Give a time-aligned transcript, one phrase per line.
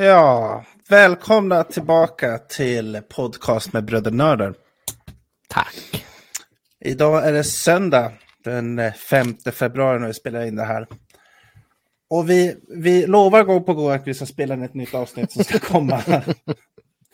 [0.00, 4.54] Ja, välkomna tillbaka till podcast med Bröder Nörder.
[5.48, 6.04] Tack.
[6.84, 8.12] Idag är det söndag
[8.44, 10.86] den 5 februari när vi spelar in det här.
[12.10, 15.32] Och vi, vi lovar gång på gång att vi ska spela in ett nytt avsnitt
[15.32, 16.02] som ska komma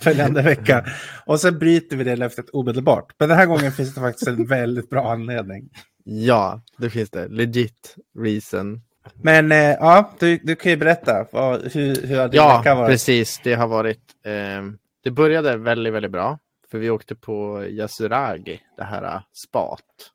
[0.00, 0.84] följande vecka.
[1.27, 3.12] Och sen bryter vi det löftet omedelbart.
[3.18, 5.68] Men den här gången finns det faktiskt en väldigt bra anledning.
[6.04, 7.28] Ja, det finns det.
[7.28, 8.80] Legit reason.
[9.23, 11.26] Men eh, ja, du, du kan ju berätta.
[11.32, 12.90] Vad, hur, hur har din Ja, vecka varit?
[12.90, 13.40] precis.
[13.45, 14.01] Det har varit.
[14.26, 14.62] Eh,
[15.04, 16.38] det började väldigt, väldigt bra.
[16.74, 20.10] För vi åkte på Yasuragi, det här uh, spat.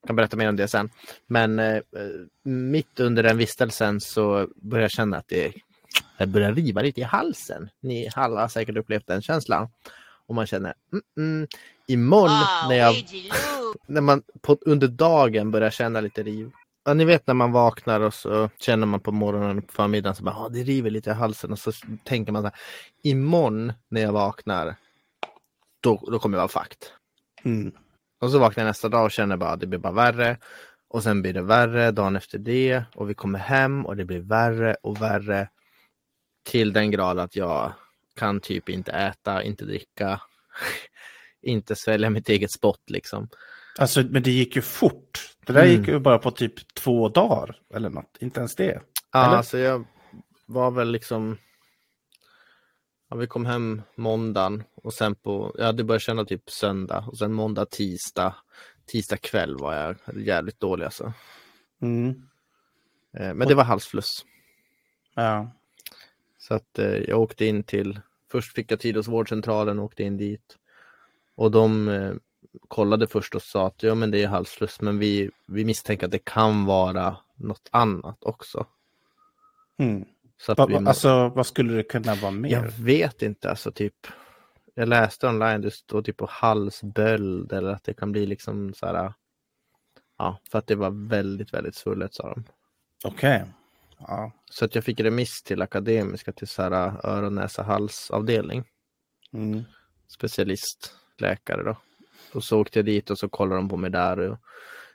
[0.00, 0.90] Jag kan berätta mer om det sen.
[1.26, 1.82] Men eh,
[2.42, 5.52] mitt under den vistelsen så började jag känna att det,
[6.18, 7.68] det börjar riva lite i halsen.
[7.80, 9.68] Ni alla har säkert upplevt den känslan.
[10.26, 11.48] Och man känner, mm, mm,
[11.86, 12.94] imorgon när jag
[13.86, 16.50] när man på, under dagen börjar känna lite riv.
[16.84, 20.16] Ja, ni vet när man vaknar och så känner man på morgonen och på förmiddagen
[20.16, 21.72] så bara, ah, det river lite i halsen och så
[22.04, 22.58] tänker man så här,
[23.02, 24.76] imorgon när jag vaknar,
[25.80, 26.92] då, då kommer jag vara fakt.
[27.44, 27.72] Mm.
[28.20, 30.38] Och så vaknar jag nästa dag och känner bara, det blir bara värre.
[30.88, 34.20] Och sen blir det värre dagen efter det och vi kommer hem och det blir
[34.20, 35.48] värre och värre.
[36.44, 37.72] Till den grad att jag
[38.16, 40.20] kan typ inte äta, inte dricka,
[41.42, 43.28] inte svälja mitt eget spott liksom.
[43.78, 45.34] Alltså, men det gick ju fort.
[45.46, 45.76] Det där Mm.
[45.80, 48.16] gick ju bara på typ två dagar eller något.
[48.20, 48.80] Inte ens det.
[49.12, 49.36] Ja, Eller?
[49.36, 49.84] alltså jag
[50.46, 51.38] var väl liksom
[53.10, 57.18] Ja, vi kom hem måndagen och sen på, ja det började känna typ söndag och
[57.18, 58.34] sen måndag, tisdag.
[58.86, 61.12] Tisdag kväll var jag jävligt dålig alltså.
[61.82, 62.08] Mm.
[63.16, 64.24] Eh, Men det var halsfluss.
[65.14, 65.50] Ja.
[66.38, 68.00] Så att eh, jag åkte in till,
[68.32, 70.58] först fick jag tid hos vårdcentralen och åkte in dit.
[71.34, 72.14] Och de eh,
[72.68, 76.12] kollade först och sa att ja men det är halsfluss men vi, vi misstänker att
[76.12, 78.66] det kan vara något annat också.
[79.78, 80.04] Mm.
[80.40, 82.50] Så Va, må- alltså, vad skulle det kunna vara mer?
[82.50, 84.06] Jag vet inte, alltså typ.
[84.74, 88.86] Jag läste online, det står typ på halsböld eller att det kan bli liksom så
[88.86, 89.12] här.
[90.18, 92.44] Ja, för att det var väldigt, väldigt svullet sa de.
[93.04, 93.44] Okej.
[93.98, 94.32] Ja.
[94.50, 98.64] Så att jag fick remiss till akademiska till så här öron, näsa, halsavdelning.
[99.32, 99.62] Mm.
[100.08, 101.76] Specialistläkare då.
[102.32, 104.38] Och så åkte jag dit och så kollade de på mig där och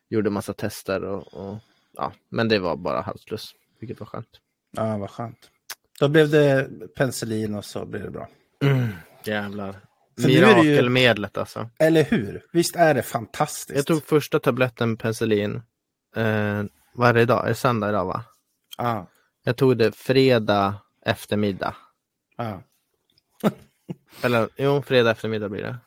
[0.10, 1.60] gjorde massa tester och, och
[1.94, 4.40] ja, men det var bara halsfluss, vilket var skönt.
[4.76, 5.50] Ja, vad skönt.
[6.00, 8.28] Då blev det penicillin och så blev det bra.
[9.24, 9.76] Jävlar.
[10.18, 11.70] Nu är det ju- Mirakelmedlet alltså.
[11.80, 12.44] Eller hur?
[12.54, 13.78] Visst är det fantastiskt?
[13.78, 15.56] Jag tog första tabletten penicillin.
[16.16, 16.64] Eh,
[16.94, 17.44] vad är det idag?
[17.46, 18.24] Är det söndag idag va?
[18.78, 19.08] Ja.
[19.44, 20.76] Jag tog det fredag
[21.06, 21.76] eftermiddag.
[22.38, 22.62] Ja.
[24.22, 25.78] Eller jo, fredag eftermiddag blir det.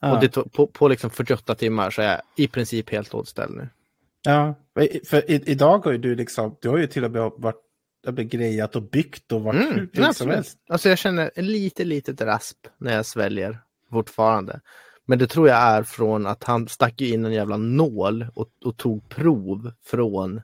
[0.00, 0.14] Ja.
[0.14, 3.56] Och det tog, på, på liksom 48 timmar så är jag i princip helt åtställd
[3.56, 3.68] nu.
[4.22, 4.54] ja.
[5.08, 7.60] För i, idag har ju du liksom, du har ju till och med varit
[8.02, 10.58] jag blev grejat och byggt och varit hur Mm, pigg som helst.
[10.68, 13.58] Alltså jag känner lite, litet rasp när jag sväljer
[13.90, 14.60] fortfarande.
[15.04, 18.76] Men det tror jag är från att han stack in en jävla nål och, och
[18.76, 20.42] tog prov från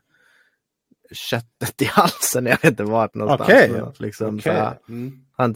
[1.11, 2.45] köttet i halsen.
[2.45, 3.71] Jag vet inte vart någonstans.
[3.71, 5.25] Men att Liksom, så här, Mm.
[5.31, 5.55] han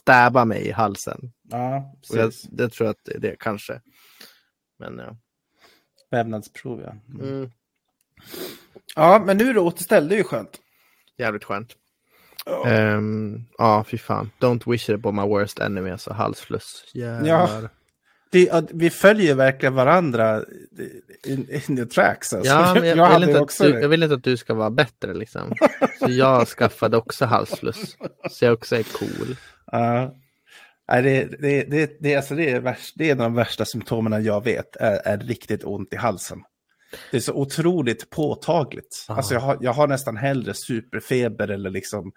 [0.00, 1.32] stäbar mig i halsen.
[1.42, 2.42] Ja, Och jag, precis.
[2.50, 3.80] det tror jag att det är det kanske.
[4.78, 5.16] Men ja.
[6.10, 6.94] Vävnadsprov, ja.
[7.14, 7.28] Mm.
[7.28, 7.50] Mm,
[8.96, 10.60] Ja, men nu är det återställd, det är ju skönt.
[11.18, 11.72] Jävligt skönt.
[12.46, 12.66] Ja.
[12.66, 14.30] Ehm, ja, fy fan.
[14.40, 16.90] Don't wish it upon my worst enemy, alltså halsfluss.
[16.94, 17.70] Jävlar.
[18.30, 20.44] Det, ja, vi följer verkligen varandra
[21.24, 22.32] in, in the tracks.
[22.32, 22.52] Alltså.
[22.52, 23.80] Ja, jag, jag vill inte du, det.
[23.80, 25.54] jag vill inte att du ska vara bättre liksom.
[25.98, 27.96] Så jag skaffade också halsfluss.
[28.30, 29.36] Så jag också är cool.
[29.72, 30.14] Ja.
[30.88, 33.64] Nej, det, det, det, det, alltså det, är värst, det är en av de värsta
[33.64, 36.42] symptomen jag vet, är, är riktigt ont i halsen.
[37.10, 39.04] Det är så otroligt påtagligt.
[39.08, 39.16] Ja.
[39.16, 42.12] Alltså jag, har, jag har nästan hellre superfeber eller liksom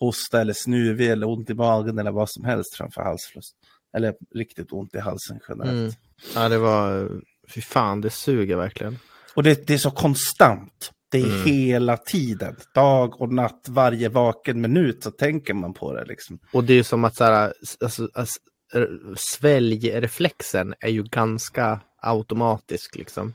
[0.00, 3.52] hosta eller snuvig eller ont i magen eller vad som helst framför halsfluss.
[3.96, 5.72] Eller riktigt ont i halsen generellt.
[5.72, 5.92] Mm.
[6.34, 7.10] Ja, det var,
[7.54, 8.98] fy fan, det suger verkligen.
[9.34, 10.92] Och det, det är så konstant.
[11.10, 11.44] Det är Mm.
[11.44, 12.56] hela tiden.
[12.74, 16.04] Dag och natt, varje vaken minut så tänker man på det.
[16.04, 16.38] Liksom.
[16.52, 18.38] Och det är som att så här, alltså, alltså,
[19.16, 23.34] sväljreflexen är ju ganska automatisk liksom.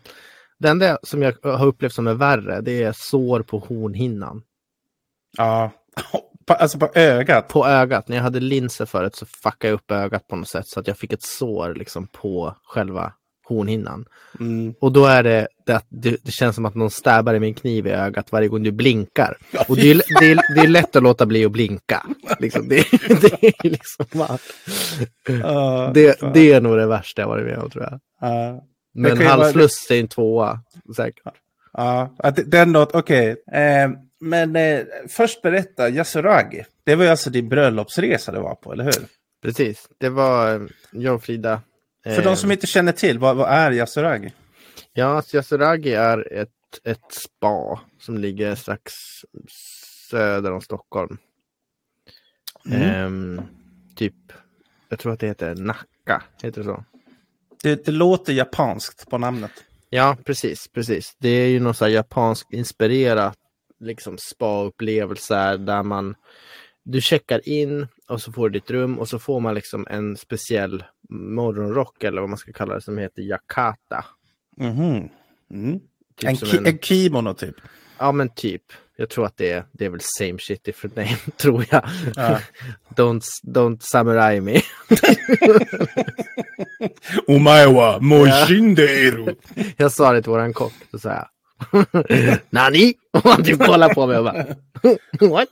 [0.64, 4.42] Det enda som jag har upplevt som är värre, det är sår på hornhinnan.
[5.38, 5.72] Ja,
[6.46, 7.48] på, alltså på ögat.
[7.48, 10.68] På ögat, när jag hade linser förut så fuckade jag upp ögat på något sätt
[10.68, 13.14] så att jag fick ett sår liksom på själva
[13.48, 14.06] hornhinnan.
[14.40, 14.74] Mm.
[14.80, 17.54] Och då är det, det att det, det känns som att någon stäbar i min
[17.54, 19.38] kniv i ögat varje gång du blinkar.
[19.68, 22.06] Och det är, det, är, det är lätt att låta bli att blinka.
[22.40, 24.38] Liksom, det, är liksom bara,
[25.94, 28.00] det, det är nog det värsta jag varit med om tror jag.
[28.22, 28.64] Ja.
[28.94, 30.60] Men vara- halsfluss är en tvåa
[30.96, 31.24] säkert.
[31.74, 33.44] Ja, att det- låt, okej.
[33.52, 36.64] Eh, men eh, först berätta, Yasuragi.
[36.84, 38.94] Det var ju alltså din bröllopsresa du var på, eller hur?
[39.42, 40.62] Precis, det var eh,
[40.92, 41.62] jag och Frida.
[42.04, 44.34] För eh, de som inte känner till, vad, vad är Yasuragi?
[44.94, 46.50] Ja, alltså Yasuragi är ett,
[46.84, 48.94] ett spa som ligger strax
[50.10, 51.18] söder om Stockholm.
[52.66, 52.82] Mm.
[52.82, 53.42] Ehm,
[53.96, 54.16] typ,
[54.90, 56.84] jag tror att det heter Nacka, heter det så?
[57.64, 59.52] Det, det låter japanskt på namnet.
[59.90, 61.16] Ja, precis, precis.
[61.20, 63.38] Det är ju något så japanskt inspirerat
[63.80, 66.16] liksom spa-upplevelser där man
[66.84, 70.18] du checkar in och så får du ditt rum och så får man liksom en
[70.18, 74.06] speciell morgonrock eller vad man ska kalla det som heter yakata.
[74.58, 75.10] Mhm.
[75.52, 75.80] Mm.
[76.16, 77.56] Typ En, ki- en kimono typ.
[77.98, 78.64] Ja men typ.
[78.97, 81.83] Jag tror att det är, det är väl same shit different name, tror jag.
[82.17, 82.39] Ja.
[82.95, 84.63] don't, don't samurai me.
[87.27, 89.35] Omae wa moshinderu.
[89.77, 91.29] Jag sa det till våran kock, så sa jag.
[92.51, 92.95] Nani?
[93.13, 94.47] Och han typ kollar på mig och bara.
[95.21, 95.49] What?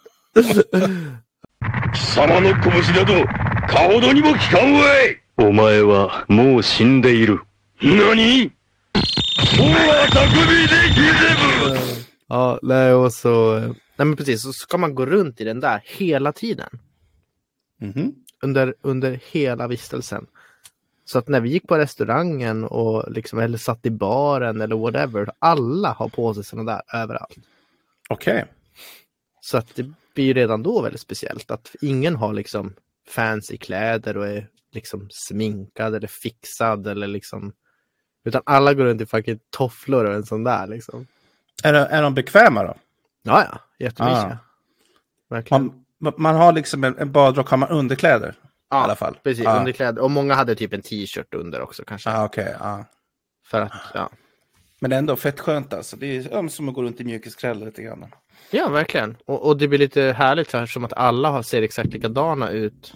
[1.95, 3.25] 貴様の拳など、
[3.69, 7.41] 顔どにも効かんわいお前はもう死んでいる。
[7.83, 8.51] 何
[9.57, 12.00] そうは匠でギゼブ
[12.32, 13.60] Ja, nej och så.
[13.60, 13.76] Nej
[14.08, 16.80] men precis, så ska man gå runt i den där hela tiden.
[17.78, 18.16] Mhm.
[18.42, 20.28] Under, under hela vistelsen.
[21.06, 25.32] Så att när vi gick på restaurangen och liksom, eller satt i baren eller whatever,
[25.40, 27.38] alla har på sig sådana där överallt.
[28.10, 28.46] Okej.
[29.42, 32.74] Så att det blir ju redan då väldigt speciellt att ingen har liksom
[33.08, 37.54] fancy kläder och är liksom sminkad eller fixad eller liksom
[38.24, 41.08] utan alla går runt i fucking tofflor och en sån där liksom.
[41.64, 42.76] Är, de- är de bekväma då?
[43.24, 44.38] Ja, ja, jättemysiga.
[45.30, 45.84] Verkligen.
[46.00, 48.30] Man, man- har liksom en, en badrock, har man underkläder?
[48.30, 48.34] I
[48.68, 49.18] alla fall.
[49.24, 49.58] Precis, Ja.
[49.60, 50.02] underkläder.
[50.02, 52.10] Och många hade typ en t-shirt under också kanske.
[52.10, 52.86] Ah, okej, ja.
[53.46, 54.10] För att, ja.
[54.80, 55.96] Men ändå fett skönt alltså.
[55.98, 58.06] Det är ja, som att gå runt i mjukiskläder lite grann.
[58.52, 59.18] Ja, verkligen.
[59.26, 62.94] Och, och det blir lite härligt här som att alla ser exakt likadana ut.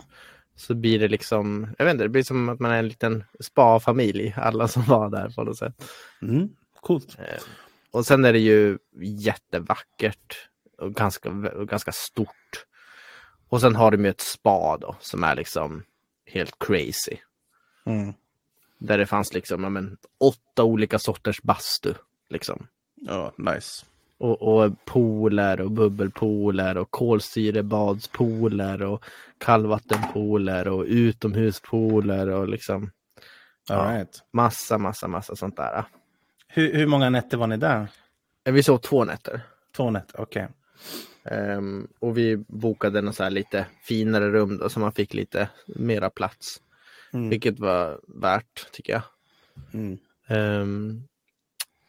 [0.56, 3.24] Så blir det liksom, jag vet inte, det blir som att man är en liten
[3.40, 5.84] spa-familj, alla som var där på något sätt.
[6.22, 6.50] Mm.
[6.82, 7.18] Coolt.
[7.96, 12.66] Och sen är det ju jättevackert och ganska, och ganska stort.
[13.50, 15.84] Och sen har de ju ett spa då som är liksom
[16.26, 17.18] helt crazy.
[17.86, 18.14] Mm.
[18.78, 21.94] Där det fanns liksom ja, men, åtta olika sorters bastu.
[22.30, 22.68] Liksom.
[22.96, 23.86] Ja, nice.
[24.18, 29.06] Och, och pooler och bubbelpooler och kolsyrebadspooler och
[29.38, 32.92] kallvattenpooler och utomhuspooler och liksom
[33.68, 33.76] Ja.
[33.76, 34.24] right.
[34.32, 35.86] massa, massa, massa sånt där.
[36.56, 37.88] Hur, hur många nätter var ni där?
[38.44, 39.42] Vi sov två nätter.
[39.76, 40.48] Två nätter, okej.
[41.24, 46.10] Ehm, och vi bokade något så lite finare rum då, så man fick lite mera
[46.10, 46.62] plats.
[47.14, 47.30] Mm.
[47.30, 49.02] Vilket var värt tycker jag.
[49.74, 49.98] Mm.
[50.28, 51.04] Ehm,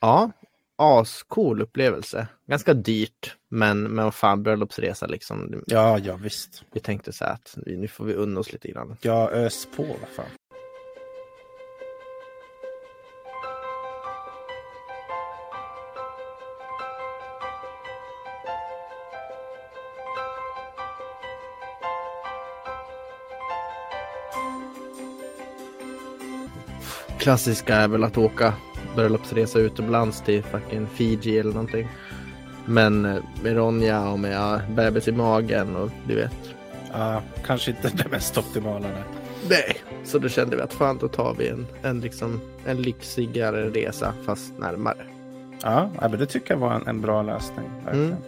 [0.01, 0.31] ja,
[0.77, 2.29] ascool upplevelse.
[2.47, 5.63] Ganska dyrt, men, men vad fan bröllopsresa liksom.
[5.67, 6.65] Ja, ja visst.
[6.73, 8.97] Vi tänkte så här att nu får vi unna oss lite grann.
[9.01, 10.31] Ja, ös på vad fan.
[27.27, 28.53] Klassiska är väl att åka
[28.95, 31.89] bröllopsresa utomlands till fucking Fiji eller någonting.
[32.67, 36.55] Men eh, med Ronja och med bebis i magen och du vet.
[36.93, 38.89] Ja, kanske inte det mest optimala.
[38.89, 39.05] där.
[39.49, 39.77] Nej.
[40.05, 44.13] Så då kände vi att fan då tar vi en, en, liksom, en lyxigare resa
[44.27, 45.07] fast närmare.
[45.63, 47.71] Ja, ja, men det tycker jag var en, en bra lösning.
[47.85, 48.07] Verkligen.
[48.07, 48.19] Mm.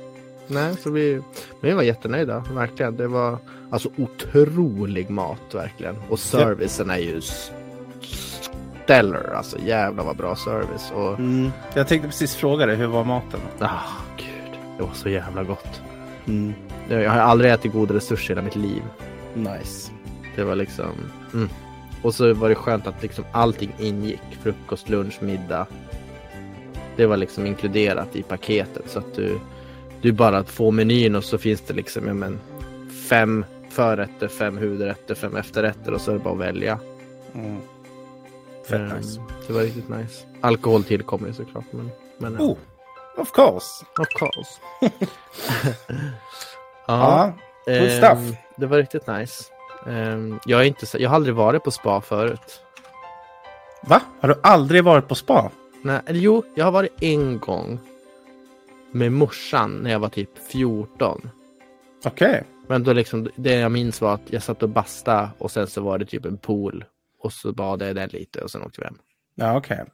[0.46, 1.14] Nej, så vi,
[1.60, 2.96] men vi var jättenöjda, verkligen.
[2.96, 3.38] Det var
[3.70, 5.96] alltså otrolig mat, verkligen.
[6.08, 7.20] Och servicen är ju
[8.88, 10.92] stellar, alltså jävlar vad bra service.
[10.94, 11.50] Och Mm.
[11.74, 13.40] Jag tänkte precis fråga dig, hur var maten?
[13.58, 13.82] ah,
[14.16, 15.82] gud, det var så jävla gott.
[16.26, 16.54] Mm.
[16.88, 18.82] Jag har aldrig ätit goda resurser i hela mitt liv.
[19.34, 19.90] Nice.
[20.36, 20.90] Det var liksom,
[21.34, 21.48] mm.
[22.02, 24.20] Och så var det skönt att liksom allting ingick.
[24.42, 25.66] Frukost, lunch, middag.
[26.96, 29.38] Det var liksom inkluderat i paketet så att du,
[30.00, 32.38] du bara får menyn och så finns det liksom ja, men,
[33.08, 36.78] fem förrätter, fem huvudrätter, fem efterrätter och så är det bara att välja.
[37.34, 37.56] Mm.
[38.68, 39.20] Fett Ehm, nice.
[39.46, 40.26] Det var riktigt nice.
[40.40, 41.64] Alkohol tillkommer ju såklart.
[41.70, 42.56] Men, men Oh,
[43.16, 43.84] of course.
[43.98, 44.60] of course.
[46.86, 47.32] Ja,
[47.66, 48.36] good ehm, stuff.
[48.56, 49.44] Det var riktigt nice.
[49.86, 52.60] Ehm, jag, är inte, jag har aldrig varit på spa förut.
[53.82, 54.00] Va?
[54.20, 55.50] Har du aldrig varit på spa?
[55.82, 57.78] Nej, eller jo, jag har varit en gång
[58.90, 61.30] med morsan när jag var typ 14.
[62.04, 62.44] Okej.
[62.66, 65.80] Men då liksom, det jag minns var att jag satt och basta och sen så
[65.80, 66.84] var det typ en pool.
[67.18, 68.98] Och så badade jag där lite och sen åkte vi hem.
[69.34, 69.84] Ja, okej.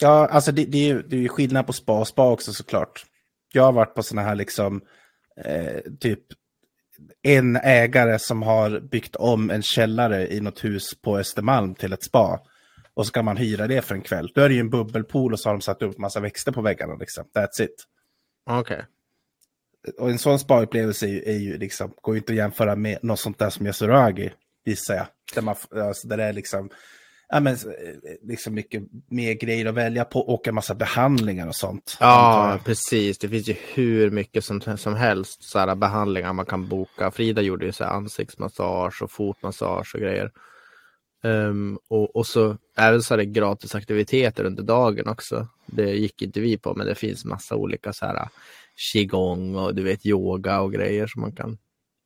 [0.00, 2.52] Ja, alltså det, det, är ju, det är ju skillnad på spa och spa också
[2.52, 3.06] såklart.
[3.52, 4.80] Jag har varit på sådana här liksom,
[5.44, 6.20] eh, typ
[7.22, 12.02] en ägare som har byggt om en källare i något hus på Östermalm till ett
[12.02, 12.40] spa.
[12.94, 14.32] Och så kan man hyra det för en kväll.
[14.34, 16.62] Då är det ju en bubbelpool och så har de satt upp massa växter på
[16.62, 16.94] väggarna.
[16.94, 17.24] Liksom.
[17.34, 17.84] That's it.
[18.50, 18.84] Okej.
[19.98, 22.98] Och en sån spa-upplevelse är ju, är ju liksom, går ju inte att jämföra med
[23.02, 24.30] något sånt där som Yasuragi,
[24.68, 25.06] gissar jag.
[25.34, 26.70] Där, man, alltså, där det är liksom,
[27.28, 27.56] ja, men,
[28.22, 31.96] liksom mycket mer grejer att välja på och en massa behandlingar och sånt.
[32.00, 33.18] Ja, precis.
[33.18, 37.10] Det finns ju hur mycket som, som helst så här, behandlingar man kan boka.
[37.10, 40.32] Frida gjorde ju så här, ansiktsmassage och fotmassage och grejer.
[41.22, 45.48] Um, och, och så även så här gratisaktiviteter under dagen också.
[45.66, 48.28] Det gick inte vi på, men det finns massa olika så här
[48.92, 51.58] qigong och du vet yoga och grejer som man kan.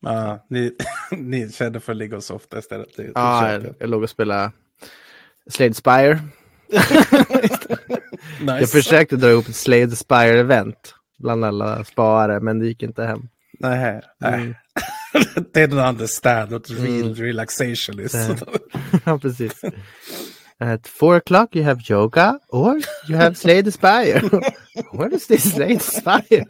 [0.03, 0.71] Ja, ni,
[1.11, 2.89] ni kände för att ligga och softa istället.
[3.15, 3.89] Ja, jag, jag.
[3.89, 4.51] låg och spelade
[5.49, 6.19] Slade Spire.
[8.39, 8.59] nice.
[8.59, 13.03] Jag försökte dra ihop ett Slade Spire event bland alla sparare, men det gick inte
[13.03, 13.29] hem.
[13.59, 14.33] Nej, nej.
[14.33, 14.53] Mm.
[15.53, 17.13] they don't understand what real Mm.
[17.15, 18.15] relaxation is.
[19.05, 19.61] Ja, precis.
[20.59, 24.21] At four o'clock you have yoga or you have Slay the Spire.
[24.93, 26.45] What is this Slay the Spire?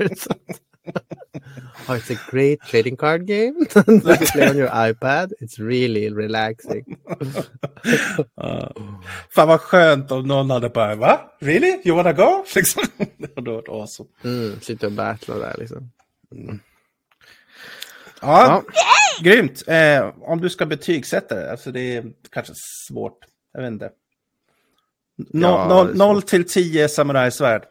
[1.87, 5.33] Oh, it's a great trading card game that you play on your iPad.
[5.39, 6.97] It's really relaxing.
[8.35, 8.73] Ja.
[9.35, 11.31] Fan vad skönt om någon hade bara, va?
[11.39, 11.81] Really?
[11.83, 12.45] You wanna go?
[12.55, 12.83] Liksom.
[13.17, 14.09] Det hade varit awesome.
[14.23, 15.89] Mm, sitta och battla där liksom.
[18.21, 18.63] Ja,
[19.21, 19.63] grymt.
[19.67, 23.17] Eh, om du ska betygsätta det, alltså det är kanske svårt.
[23.53, 23.91] Jag vet inte.
[25.17, 27.65] No, Ja, noll till 10 samurajsvärd.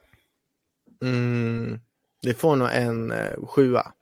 [1.02, 1.80] Mm,
[2.22, 3.92] det får nog en eh, sjua.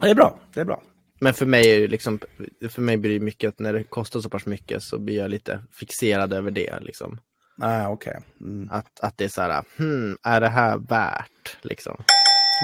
[0.00, 0.82] Det är bra, det är bra.
[1.20, 2.20] Men för mig är det liksom,
[2.70, 5.30] för mig blir det mycket att när det kostar så pass mycket så blir jag
[5.30, 7.20] lite fixerad över det liksom.
[7.60, 8.20] Ah, okej.
[8.40, 8.68] Mm.
[8.70, 12.04] Att, att det är så här, hmm, är det här värt liksom?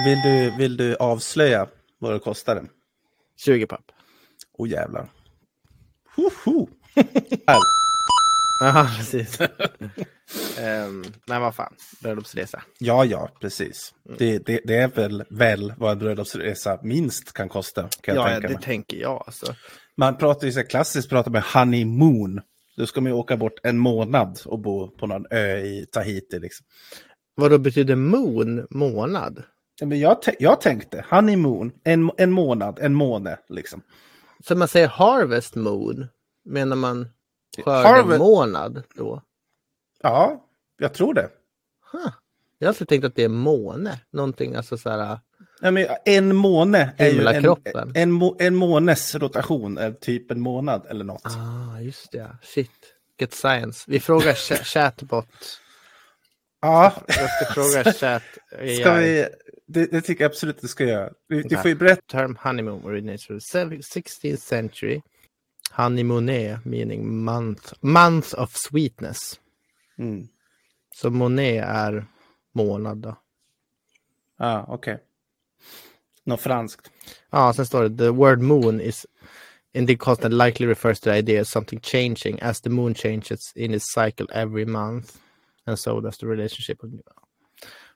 [0.05, 1.67] Vill, du, vill du avslöja
[1.99, 2.63] vad det kostade?
[3.37, 3.91] 20 papp.
[4.57, 5.09] Åh oh, jävlar.
[6.15, 6.67] Hoho.
[8.63, 9.39] Jaha, precis.
[10.59, 12.63] um, men vad fan, bröllopsresa.
[12.79, 13.93] Ja, ja, precis.
[14.17, 17.89] Det, det, det är väl, väl vad en bröllopsresa minst kan kosta.
[18.01, 18.57] Kan jag Ja, det mig.
[18.61, 19.55] tänker jag alltså.
[19.97, 22.41] Man pratar ju så klassiskt pratar med honeymoon.
[22.77, 26.39] Då ska man ju åka bort en månad och bo på någon ö i Tahiti.
[26.39, 26.65] Liksom.
[27.35, 29.43] Vad då betyder moon, månad?
[29.79, 33.81] Ja, Men jag, jag tänkte honeymoon, en, en månad, en måne liksom.
[34.47, 36.07] Så man säger harvest moon,
[36.45, 37.07] menar man
[37.83, 39.21] skördemånad då?
[40.01, 40.45] Ja,
[40.77, 41.29] jag tror det.
[41.91, 42.11] Huh.
[42.59, 45.19] Jag har alltid tänkt att det är måne, någonting alltså så här.
[45.61, 47.43] Ja, men en måne är ju en,
[47.95, 51.21] en, må, en månes rotation, är typ en månad eller något.
[51.25, 52.37] Ah, just det.
[52.43, 52.71] Shit.
[53.19, 53.83] Get science.
[53.87, 55.59] Vi frågar ch- chatbot.
[56.61, 58.23] Ja, Jag ska fråga chat.
[58.81, 59.27] ska vi,
[59.67, 61.09] det, det tycker jag absolut att du ska göra.
[61.29, 62.01] Du, du får ju berätta.
[62.11, 65.01] term honeymoon originates from the sev- 16th century.
[65.71, 69.39] Honeymoon meaning month, month of sweetness.
[69.97, 70.27] Mm.
[70.95, 72.05] Så monet är
[72.51, 73.17] månad då.
[74.37, 75.03] Ja, okej.
[76.23, 76.91] Något franskt.
[77.29, 79.05] Ja, sen står det the word moon is
[79.73, 83.53] in the constant likely refers to the idea of something changing as the moon changes
[83.55, 85.15] in its cycle every month.
[85.65, 86.79] And so does the relationship.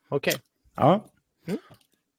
[0.09, 0.35] Okej.
[0.75, 1.05] Ja.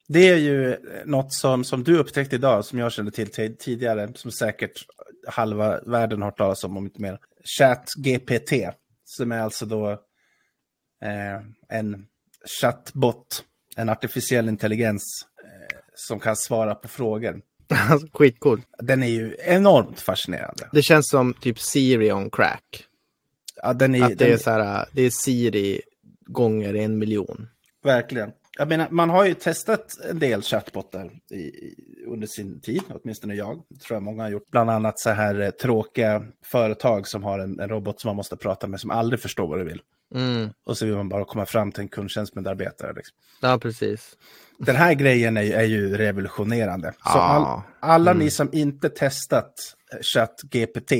[0.08, 4.30] Det är ju något som, som du upptäckte idag, som jag kände till tidigare, som
[4.30, 4.86] säkert
[5.26, 7.18] halva världen har hört talas om, om inte mer.
[7.58, 8.52] ChatGPT,
[9.04, 9.90] som är alltså då
[11.02, 12.06] eh, en
[12.60, 13.44] chatbot,
[13.76, 15.02] en artificiell intelligens
[15.44, 17.40] eh, som kan svara på frågor.
[18.12, 18.62] Skitcool.
[18.78, 20.68] Den är ju enormt fascinerande.
[20.72, 22.84] Det känns som typ Siri on crack.
[23.62, 25.82] Ja, den är, Att det den, är så här, det är Siri
[26.26, 27.48] gånger en miljon.
[27.84, 28.32] Verkligen.
[28.58, 31.74] Jag menar, man har ju testat en del chatbottar i,
[32.06, 33.62] under sin tid, åtminstone jag.
[33.86, 34.50] tror jag många har gjort.
[34.50, 38.36] Bland annat så här eh, tråkiga företag som har en, en robot som man måste
[38.36, 39.80] prata med som aldrig förstår vad du vill.
[40.14, 40.48] Mm.
[40.66, 42.92] Och så vill man bara komma fram till en kundtjänstmedarbetare.
[42.96, 43.16] Liksom.
[43.40, 44.16] Ja, precis.
[44.58, 46.92] Den här grejen är, ju- är ju revolutionerande.
[46.92, 47.64] Så Ja.
[47.80, 49.54] all, alla ni som inte testat
[49.92, 50.92] eh, ChatGPT,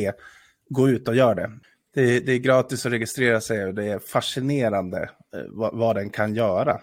[0.68, 1.50] gå ut och gör det.
[1.94, 5.02] Det, det är gratis att registrera sig och det är fascinerande
[5.34, 6.80] eh, vad, vad den kan göra.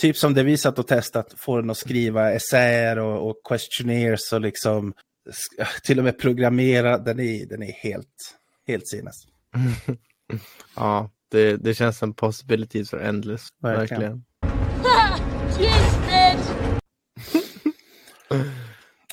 [0.00, 4.32] Typ som det vi satt och testat, får den att skriva essäer och, och questionnaires
[4.32, 4.94] och liksom
[5.84, 6.98] till och med programmera.
[6.98, 9.14] Den är, den är helt, helt sinnes.
[10.76, 13.46] Ja, det, det känns som possibilities are endless.
[13.62, 14.24] Verkligen.
[14.82, 15.20] Verkligen.
[15.56, 16.46] Cheers, bitch!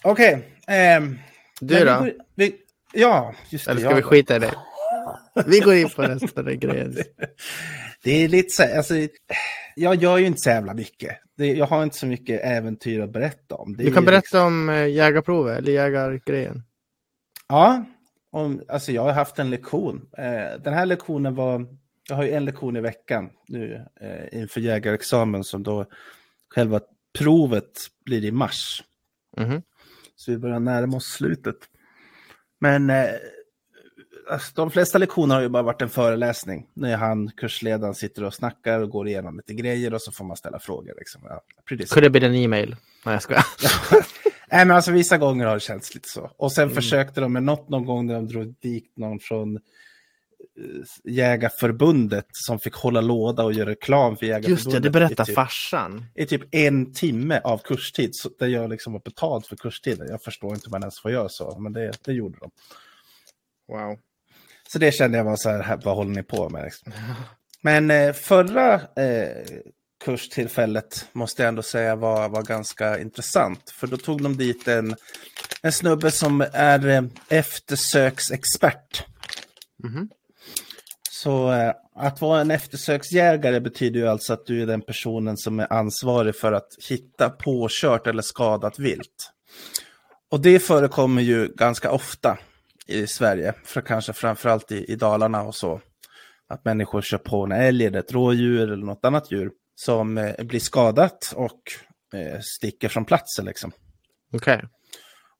[0.04, 0.48] Okej.
[0.68, 1.20] ehm,
[1.62, 2.00] Du vi då?
[2.00, 2.56] går- Vi,
[2.94, 3.72] ja, just det.
[3.72, 4.54] Eller ska jag vi skita i det?
[5.46, 6.94] Vi går in på nästa grej.
[8.04, 8.94] Det är lite så här, alltså,
[9.76, 11.18] jag gör ju inte så jävla mycket.
[11.38, 13.78] Det, jag har inte så mycket äventyr att berätta om.
[13.78, 16.64] Det Du kan berätta liksom- om eh, jägarprovet eller jägargrejen.
[17.50, 17.86] Ja,
[18.32, 20.10] om, alltså jag har haft en lektion.
[20.18, 21.68] Eh, den här lektionen var,
[22.10, 25.86] jag har ju en lektion i veckan nu eh, inför jägarexamen som då
[26.56, 26.80] själva
[27.18, 27.72] provet
[28.06, 28.84] blir i mars.
[29.38, 29.62] Mhm.
[30.16, 31.56] Så vi börjar närma oss slutet.
[32.60, 33.06] Men eh,
[34.30, 36.68] alltså, de flesta lektioner har ju bara varit en föreläsning.
[36.74, 40.38] När han, kursledaren, sitter och snackar och går igenom lite grejer och så får man
[40.38, 40.94] ställa frågor.
[40.98, 41.22] Liksom.
[41.24, 41.42] Ja,
[41.96, 42.76] have been an email.
[43.06, 43.46] Nej, jag skojar.
[44.52, 46.32] Nej, men alltså vissa gånger har det känts lite så.
[46.38, 46.70] Och Mm.
[46.70, 49.62] sen försökte de med något någon gång när de drog dit någon från eh,
[51.04, 54.66] Jägarförbundet som fick hålla låda och göra reklam för Jägarförbundet.
[54.66, 56.06] Just det, det berättar typ, farsan.
[56.16, 60.08] I typ en timme av kurstid, så där jag liksom var betald för kurstiden.
[60.10, 62.52] Jag förstår inte hur man ens får göra så, men det, det gjorde de.
[63.68, 63.98] Wow.
[64.72, 66.64] Så det kände jag var så här, vad håller ni på med?
[66.64, 66.94] Liksom.
[67.62, 69.46] Men eh, förra eh,
[70.06, 73.70] kurstillfället måste jag ändå säga var, var ganska intressant.
[73.70, 74.96] För då tog de dit en,
[75.62, 79.04] en snubbe som är eh, eftersöksexpert.
[79.84, 80.10] Mhm.
[81.12, 85.60] Så eh, att vara en eftersöksjägare betyder ju alltså att du är den personen som
[85.60, 89.32] är ansvarig för att hitta påkört eller skadat vilt.
[90.32, 92.38] Och det förekommer ju ganska ofta
[92.88, 95.82] i Sverige, för kanske framförallt i, i Dalarna och så.
[96.48, 100.44] Att människor kör på en älg eller ett rådjur eller något annat djur som eh,
[100.46, 101.62] blir skadat och
[102.14, 103.72] eh, sticker från platsen liksom.
[104.34, 104.64] Okej.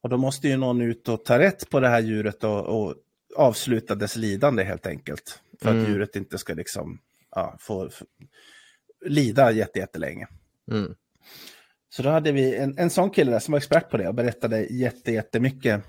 [0.02, 2.94] Och då måste ju någon ut och ta rätt på det här djuret och, och
[3.36, 5.40] avsluta dess lidande helt enkelt.
[5.62, 5.82] För Mm.
[5.82, 6.98] att djuret inte ska liksom
[7.30, 8.02] ja, få f-
[9.06, 10.26] lida jätte- jättelänge.
[10.70, 10.94] Mm.
[11.90, 14.14] Så då hade vi en, en sån kille där som var expert på det och
[14.14, 15.82] berättade jätte, jättemycket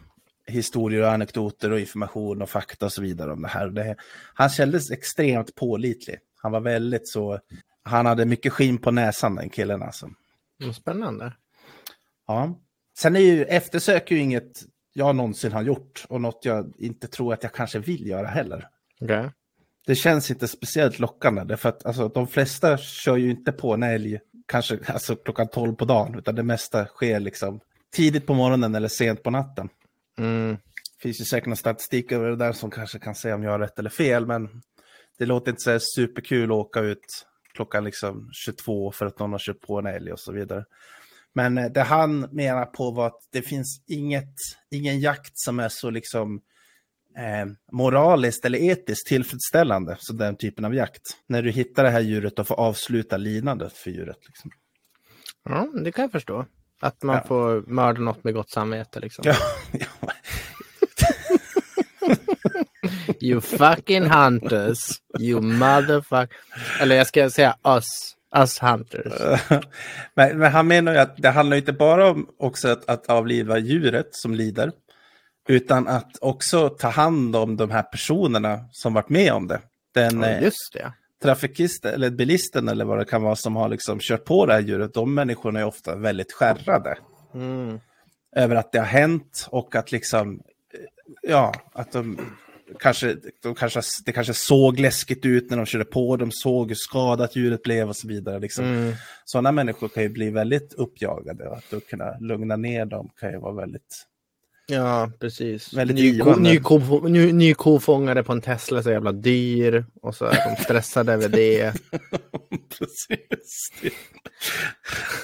[0.50, 3.70] historier och anekdoter och information och fakta och så vidare om det här.
[3.70, 3.96] Det,
[4.34, 6.20] han kändes extremt pålitlig.
[6.42, 7.40] Han var väldigt så,
[7.84, 10.10] han hade mycket skinn på näsan den killen alltså.
[10.74, 11.34] Spännande.
[12.28, 12.60] Ja.
[13.00, 14.62] Sen är ju eftersök ju inget
[14.94, 18.68] jag någonsin har gjort och något jag inte tror att jag kanske vill göra heller.
[19.02, 19.30] Okej.
[19.88, 23.84] Det känns inte speciellt lockande, därför att alltså, de flesta kör ju inte på en
[23.84, 27.60] älg kanske alltså, klockan 12 på dagen, utan det mesta sker liksom
[27.96, 29.70] tidigt på morgonen eller sent på natten.
[30.20, 30.58] Mm.
[30.98, 33.52] Det finns ju säkert någon statistik över det där som kanske kan säga om jag
[33.52, 34.50] har rätt eller fel, men
[35.18, 39.40] det låter inte så superkul att åka ut klockan liksom 22 för att någon har
[39.40, 40.66] kört på en älg och så vidare.
[41.34, 44.34] Men eh, det han menar på var att det finns inget,
[44.72, 46.42] ingen jakt som är så liksom
[47.18, 51.02] eh, moraliskt eller etiskt tillfredsställande som den typen av jakt.
[51.28, 54.18] När du hittar det här djuret och får avsluta lidandet för djuret.
[54.28, 54.52] Liksom.
[55.44, 56.46] Ja, det kan jag förstå.
[56.82, 57.24] Att man Ja.
[57.28, 59.24] får mörda något med gott samvete liksom.
[59.28, 59.36] Ja.
[63.22, 64.90] You fucking hunters.
[65.20, 66.30] You motherfuck...
[66.82, 68.16] Eller jag ska säga us.
[68.36, 69.14] Us hunters.
[70.14, 73.58] men, men han menar ju att det handlar inte bara om också att, att avliva
[73.58, 74.72] djuret som lider,
[75.48, 79.62] utan att också ta hand om de här personerna som varit med om det.
[79.94, 80.94] Den Ja, eh, just det.
[81.22, 84.60] Trafikisten eller bilisten eller vad det kan vara som har liksom kört på det här
[84.60, 86.98] djuret, de människorna är ofta väldigt skärrade
[87.34, 87.80] Mm.
[88.36, 90.34] över att det har hänt och att liksom,
[90.74, 90.80] eh,
[91.22, 92.18] ja, att de
[92.80, 96.76] kanske, de kanske, det kanske såg läskigt ut när de körde på, de såg hur
[96.76, 98.40] skadat djuret blev och så vidare.
[98.40, 98.66] Liksom.
[98.66, 98.94] Mm.
[99.26, 103.38] Sådana människor kan ju bli väldigt uppjagade och att kunna lugna ner dem kan ju
[103.38, 104.06] vara väldigt...
[104.70, 105.74] Ja, precis.
[105.74, 109.86] Väldigt ny, ko, ny, ko, ny, ny kofångare på en Tesla så jävla dyr.
[110.02, 111.74] Och så är de stressade över det.
[112.80, 113.72] Precis.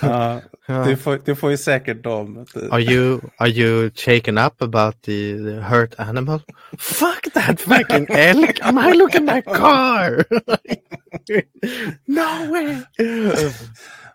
[0.02, 0.86] ja, Ja.
[0.86, 2.46] du, får, du får ju säkert dem.
[2.72, 6.40] Are you, are you shaken up about the, the hurt animal?
[6.80, 8.60] Fuck that fucking elk!
[8.62, 10.26] Am I looking at my car?
[12.08, 12.78] no way!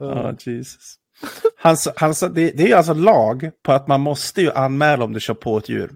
[0.02, 0.96] Ja, Jesus.
[1.56, 4.52] Han, sa- han, sa- det, det är ju alltså lag på att man måste ju
[4.52, 5.90] anmäla om du kör på ett djur.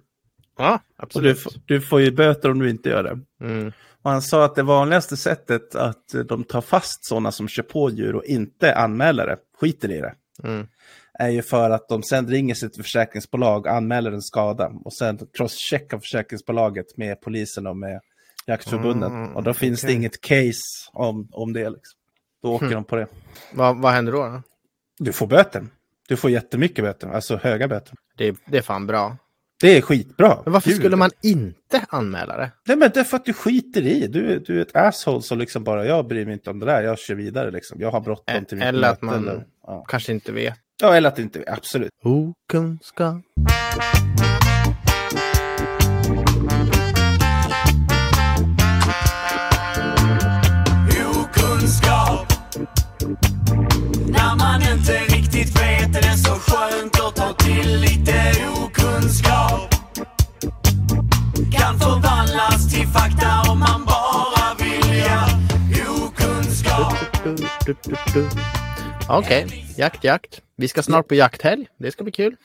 [0.59, 1.41] Ja, du, absolut.
[1.43, 3.19] får- du får ju böter om du inte gör det.
[3.47, 3.73] Mm.
[4.03, 7.91] Och han sa att det vanligaste sättet att de tar fast sådana som kör på
[7.91, 10.67] djur och inte anmäler det, skiter i det, Mm.
[11.19, 15.99] är ju för att de sen ringer sitt försäkringsbolag, anmäler en skada och sen crosscheckar
[15.99, 18.01] försäkringsbolaget med polisen och med
[18.47, 19.11] jaktförbundet.
[19.11, 19.97] Mm, och då finns det okej.
[19.97, 20.61] inget case
[20.93, 21.71] om, om det.
[21.71, 21.99] Liksom.
[22.43, 22.75] Då åker Hmm.
[22.75, 23.07] de på det.
[23.53, 24.19] Vad, vad händer då?
[24.19, 24.43] då?
[24.99, 25.67] Du får böter.
[26.09, 27.95] Du får jättemycket böter, alltså höga böter.
[28.17, 29.17] Det, det är fan bra.
[29.61, 30.39] Det är skitbra.
[30.45, 30.79] Men varför Gud.
[30.79, 32.51] skulle man inte anmäla det?
[32.69, 34.07] Nej, men det är för att du skiter i.
[34.07, 36.83] Du, du är ett asshole som liksom bara, jag bryr mig inte om det där,
[36.83, 37.81] jag kör vidare liksom.
[37.81, 39.85] Jag har bråttom till mitt Eller att möte, man- Eller, ja.
[39.89, 40.55] Kanske inte vet.
[40.83, 41.91] ja, eller att det inte, absolut.
[42.03, 43.15] Okunskap.
[43.41, 44.14] Okunskap
[59.15, 59.75] okunskap
[61.53, 65.27] Kan förvandlas till fakta om man bara vill ja
[66.07, 66.95] Okunskap.
[69.09, 70.43] Okej, jakt, jakt.
[70.57, 71.67] Vi ska snart på jakthelg.
[71.79, 72.37] Det ska bli kul.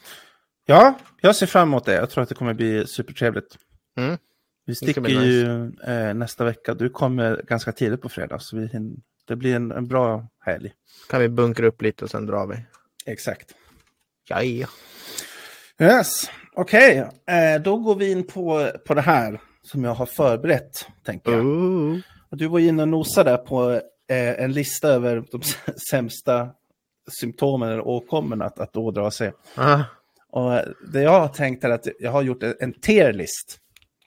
[0.66, 1.94] Ja, jag ser fram emot det.
[1.94, 3.58] Jag tror att det kommer bli supertrevligt.
[3.98, 4.18] Mm.
[4.66, 6.74] Vi sticker bli ju eh, nästa vecka.
[6.74, 8.70] Du kommer ganska tidigt på fredag, så vi
[9.28, 10.72] det blir en, en bra helg.
[11.10, 12.56] Kan vi bunkra upp lite och sen drar vi.
[13.06, 13.56] Exakt.
[14.30, 14.68] Ja, ja.
[15.82, 16.98] Yes, okej.
[17.30, 21.46] Eh, då går vi in på, på det här som jag har förberett, tänker jag.
[21.46, 21.98] Ooh.
[22.32, 23.72] Du var inne och nosade på
[24.10, 25.42] eh, en lista över de
[25.92, 26.50] sämsta
[27.20, 29.32] symptomen eller åkommorna att, att ådra sig.
[29.56, 29.82] Ah,
[30.32, 33.58] Och eh, det jag har tänkt är att jag har gjort en, tier-list.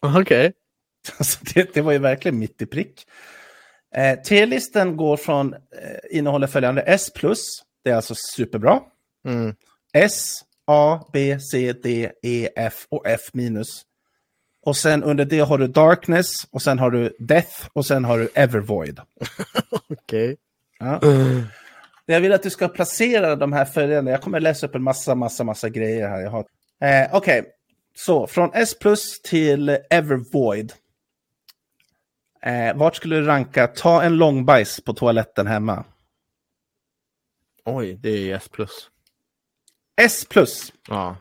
[0.02, 0.52] Okej.
[1.18, 3.06] Alltså det, det var ju verkligen mitt i prick.
[3.96, 5.58] Eh, T-listen går från, eh,
[6.10, 7.10] innehåller följande S+,
[7.84, 8.80] det är alltså superbra.
[9.28, 9.54] Mm.
[9.92, 10.40] S,
[10.72, 13.82] A, B, C, D, E, F och F minus.
[14.64, 18.18] Och sen under det har du Darkness och sen har du Death och sen har
[18.18, 19.00] du Evervoid.
[19.88, 20.36] Okej.
[20.78, 21.00] Ja.
[22.06, 24.10] Jag vill att du ska placera de här följande.
[24.10, 26.26] Jag kommer läsa upp en massa, massa, massa grejer här.
[26.26, 26.44] Har...
[26.80, 27.44] eh, Okej,
[27.96, 30.72] så från S plus till Evervoid.
[32.42, 33.66] Eh, vart skulle du ranka?
[33.66, 35.84] Ta en långbajs på toaletten hemma.
[37.64, 38.88] Oj, det är S plus.
[40.00, 40.72] S plus.
[40.88, 41.16] Ja.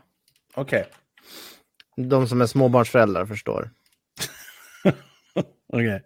[0.54, 0.86] Okej.
[1.96, 3.70] De som är småbarnsföräldrar förstår.
[5.72, 6.02] Okej.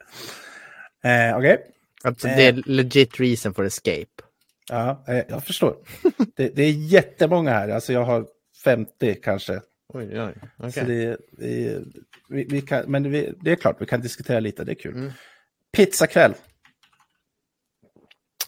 [1.05, 1.67] Eh, Okej.
[2.05, 2.37] Alltså, Eh.
[2.37, 4.07] Det är legit reason for escape.
[4.69, 5.77] Ja, eh, jag förstår.
[6.37, 7.69] det, det är jättemånga här.
[7.69, 8.27] Alltså jag har
[8.65, 9.61] 50 kanske.
[9.89, 10.35] Oj, oj.
[10.59, 10.85] Så Okej.
[10.87, 11.83] det, det,
[12.29, 14.65] vi, vi kan, men vi, det är klart, vi kan diskutera lite.
[14.65, 14.95] Det är kul.
[14.95, 15.13] Mm.
[15.77, 16.35] Pizzakväll.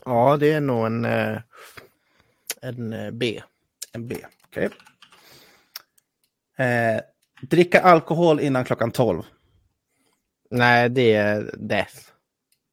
[0.04, 1.40] Ja, det är nog en, eh,
[2.62, 3.42] en eh, B.
[3.92, 4.16] En B.
[4.46, 4.68] Okej.
[6.58, 7.00] Eh,
[7.40, 9.22] dricka alkohol innan klockan 12.
[10.50, 11.96] Nej, det är death.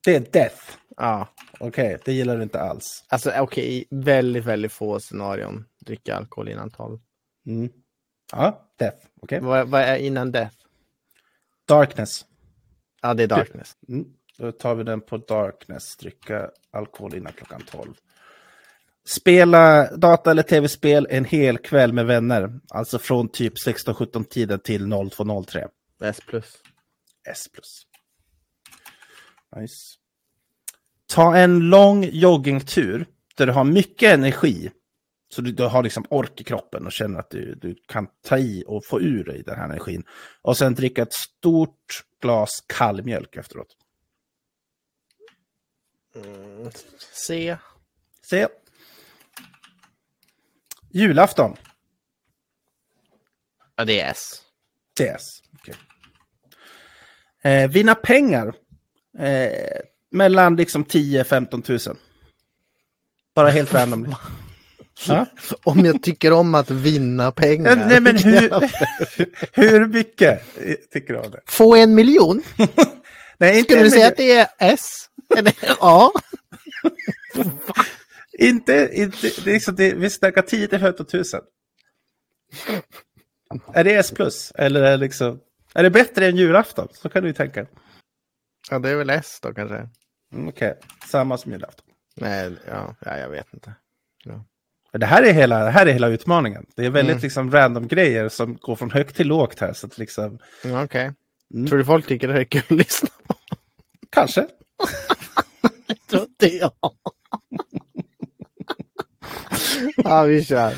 [0.06, 0.78] Det är death.
[0.98, 1.28] Ja.
[1.60, 3.04] Okej, det gillar du inte alls.
[3.08, 7.00] Alltså okej, i väldigt, väldigt få scenarion dricka alkohol innan 12.
[7.46, 7.70] Mm.
[8.32, 9.08] Ja, death.
[9.22, 9.40] Okej.
[9.40, 10.56] Vad, vad är innan death?
[11.68, 12.26] Darkness.
[13.02, 13.78] Ja, det är darkness.
[13.88, 14.06] Mm.
[14.38, 15.98] Då tar vi den på darkness.
[15.98, 17.94] Dricka alkohol innan klockan 12.
[19.08, 22.60] Spela data eller tv-spel en hel kväll med vänner.
[22.70, 25.68] Alltså från typ 16-17 tiden till 02.03.
[26.04, 26.20] S.
[27.28, 27.48] S+.
[29.56, 29.76] Nice.
[31.08, 34.72] Ta en lång joggingtur där du har mycket energi.
[35.30, 38.38] Så du, du har liksom ork i kroppen och känner att du, du kan ta
[38.38, 40.04] i och få ur dig den här energin.
[40.42, 43.78] Och sen dricka ett stort glas kall mjölk efteråt.
[47.14, 47.58] C.
[48.22, 48.48] Se.
[50.96, 51.56] Julafton.
[53.76, 54.42] Ja, det är S.
[55.00, 55.42] CS.
[55.60, 55.76] Okej.
[57.44, 58.54] Eh, vinna pengar.
[59.20, 59.82] Eh,
[60.12, 61.98] mellan liksom 10-15 000.
[63.36, 64.16] Bara helt random.
[65.08, 65.26] ja?
[65.64, 67.76] Om jag tycker om att vinna pengar.
[67.76, 68.50] Nej, men hur,
[69.62, 70.42] hur mycket
[70.92, 71.42] tycker du om det?
[71.46, 72.44] Få en miljon?
[73.38, 75.10] Nej, inte Skulle du säga att det är S?
[75.38, 76.12] Eller A?
[78.40, 81.24] Inte, inte, det är liksom, det, vi snackar 10 till 15 000.
[83.74, 84.52] Är det S plus?
[84.56, 85.40] Eller är det, liksom,
[85.74, 86.88] är det bättre än julafton?
[86.92, 87.66] Så kan du ju tänka.
[88.70, 89.90] Ja, det är väl S då kanske.
[90.34, 91.86] Mm, Okej, samma som julafton.
[92.16, 93.74] Nej, ja, ja jag vet inte.
[94.92, 96.66] Men Det här är hela, det här är hela utmaningen.
[96.76, 97.24] Det är väldigt Mm.
[97.24, 99.74] liksom random grejer som går från högt till lågt här.
[99.74, 101.12] Så att liksom, Ja, Okej.
[101.54, 101.68] Mm.
[101.68, 103.36] Tror du folk tycker det här är kul att lyssna på?
[104.10, 104.48] kanske.
[106.10, 106.72] Tror inte jag.
[109.98, 110.74] ja, vi kör.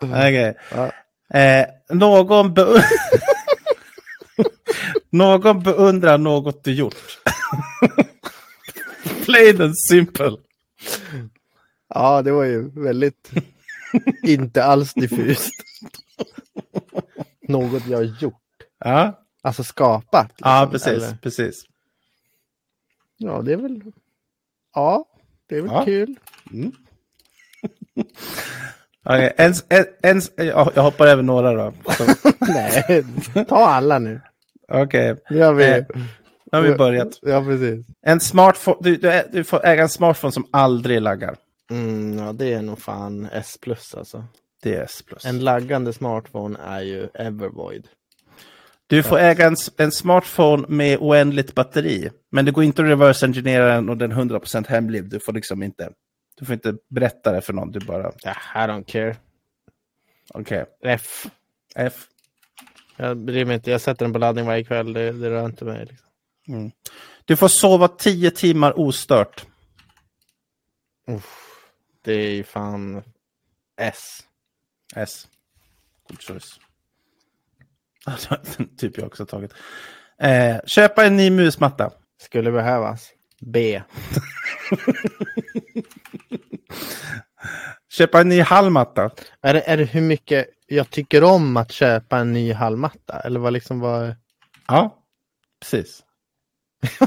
[0.00, 0.54] Okej.
[0.70, 0.92] Ja.
[1.38, 2.66] Eh, någon, be
[5.10, 7.18] någon beundrar något du gjort.
[9.24, 10.36] Plain and simple.
[11.94, 13.30] Ja, det var ju väldigt
[14.22, 15.50] inte alls diffust.
[17.48, 18.34] Något jag har gjort.
[18.84, 20.32] Ja, Alltså skapat.
[20.38, 21.04] ja liksom, precis.
[21.04, 21.16] eller?
[21.16, 21.64] precis.
[23.16, 23.82] Ja, det är väl...
[24.74, 25.06] Ja,
[25.46, 25.84] det är väl Ja.
[25.84, 26.18] kul.
[29.04, 31.72] Okej, en, en, en, ja, jag hoppar över några då.
[32.40, 33.04] Nej,
[33.48, 34.20] ta alla nu.
[34.68, 35.64] Okej, Nu har vi...
[35.64, 35.84] Eh,
[36.52, 37.18] nu har vi börjat.
[37.22, 37.86] Ja, precis.
[38.02, 41.36] En smartphone, du, du, du får äga en smartphone som aldrig laggar.
[41.70, 44.24] Mm, ja, det är nog fan S plus alltså.
[44.62, 45.02] Det är S+.
[45.24, 47.88] En laggande smartphone är ju Evervoid.
[48.86, 52.10] Du får äga en, en smartphone med oändligt batteri.
[52.30, 55.08] Men det går inte att reverse engineera den och den är 100% hemliv.
[55.08, 55.90] Du får liksom inte,
[56.34, 57.70] du får inte berätta det för någon.
[57.70, 59.16] Du bara, Ja, I don't care.
[60.34, 61.26] okej, F.
[61.74, 62.06] F.
[62.96, 63.70] Jag bryr mig inte.
[63.70, 64.92] Jag sätter den på laddning varje kväll.
[64.92, 65.86] Det, det rör inte mig.
[65.86, 66.72] Liksom.
[67.24, 69.46] Du får sova 10 timmar ostört.
[71.08, 71.56] Uff,
[72.04, 73.02] det är ju fan
[73.76, 74.20] S.
[74.96, 75.28] S.
[76.08, 76.60] Good choice.
[78.56, 79.54] Den typ jag också tagit.
[80.18, 81.90] Eh, köpa en ny musmatta.
[82.20, 83.10] Skulle behövas.
[83.40, 83.82] B.
[87.92, 89.10] Köpa en ny hallmatta.
[89.42, 93.20] Är det, är det hur mycket jag tycker om att köpa en ny hallmatta?
[93.20, 94.16] Eller vad liksom var...
[94.68, 94.98] Ja,
[95.60, 96.02] precis.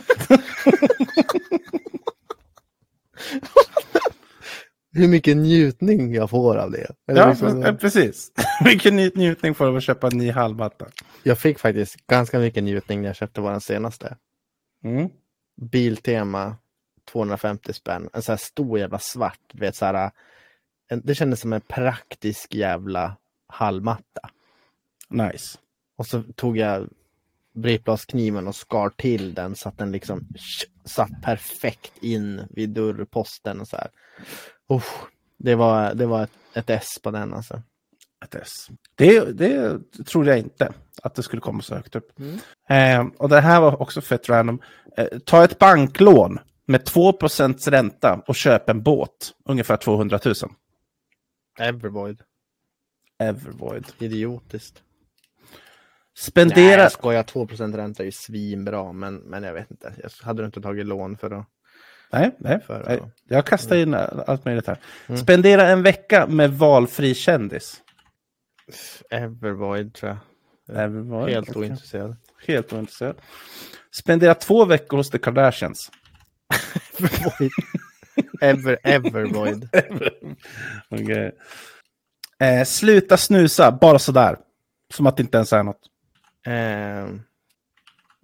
[4.98, 6.96] Hur mycket njutning jag får av det.
[7.08, 8.32] Eller Ja, liksom, eh, precis.
[8.66, 10.86] Vilken njutning får du av att köpa en ny hallmatta.
[11.24, 14.18] jag fick faktiskt ganska mycket njutning när jag köpte vår senaste.
[14.84, 15.10] Mm.
[15.62, 16.56] Biltema
[17.06, 18.10] 250 spänn.
[18.14, 19.40] En sån här stor jävla svart.
[19.52, 20.12] du Vet, så här,
[20.88, 23.16] en, det kändes som en praktisk jävla
[23.48, 24.30] hallmatta.
[25.10, 25.58] Nice.
[25.96, 26.90] Och så tog jag
[27.54, 30.28] britblaskniven och skar till den så att den liksom
[30.86, 33.62] satt perfekt in vid dörrposten.
[33.62, 33.90] Och så här.
[34.70, 35.06] Uff,
[35.38, 37.62] det var, det var ett, ett S på den alltså.
[38.24, 38.52] Ett S.
[38.96, 42.20] Det, det tror jag inte att det skulle komma så högt upp.
[42.70, 44.62] Eh, och det här var också fett random.
[44.98, 49.34] Eh, ta ett banklån med 2% ränta och köp en båt.
[49.46, 50.36] Ungefär 200 000.
[51.60, 52.22] Evervoid.
[53.20, 53.86] Evervoid.
[54.00, 54.82] Idiotiskt.
[56.18, 56.66] Spendera...
[56.66, 57.24] Nej, jag skojar.
[57.24, 59.94] 2% ränta är ju svinbra, men, men jag vet inte.
[60.04, 61.48] Jag hade inte tagit lån för att...
[62.12, 62.60] Nej, nej.
[62.62, 63.02] För- nej.
[63.28, 64.80] Jag kastar in allt möjligt här.
[65.08, 65.22] Mm.
[65.22, 67.82] Spendera en vecka med valfri kändis.
[69.10, 70.18] Evervoid tror
[70.68, 70.78] jag.
[70.78, 71.34] Evervoid.
[71.34, 71.62] Helt okej.
[71.62, 72.16] ointresserad.
[72.48, 73.16] Helt ointresserad.
[73.92, 75.92] Spendera två veckor hos The Kardashians.
[77.00, 77.52] Evervoid.
[78.42, 79.70] Ever, Evervoid.
[80.90, 81.32] Okej.
[82.40, 84.38] Eh, sluta snusa, bara sådär.
[84.94, 85.82] Som att det inte ens är något.
[86.46, 87.22] Ehm,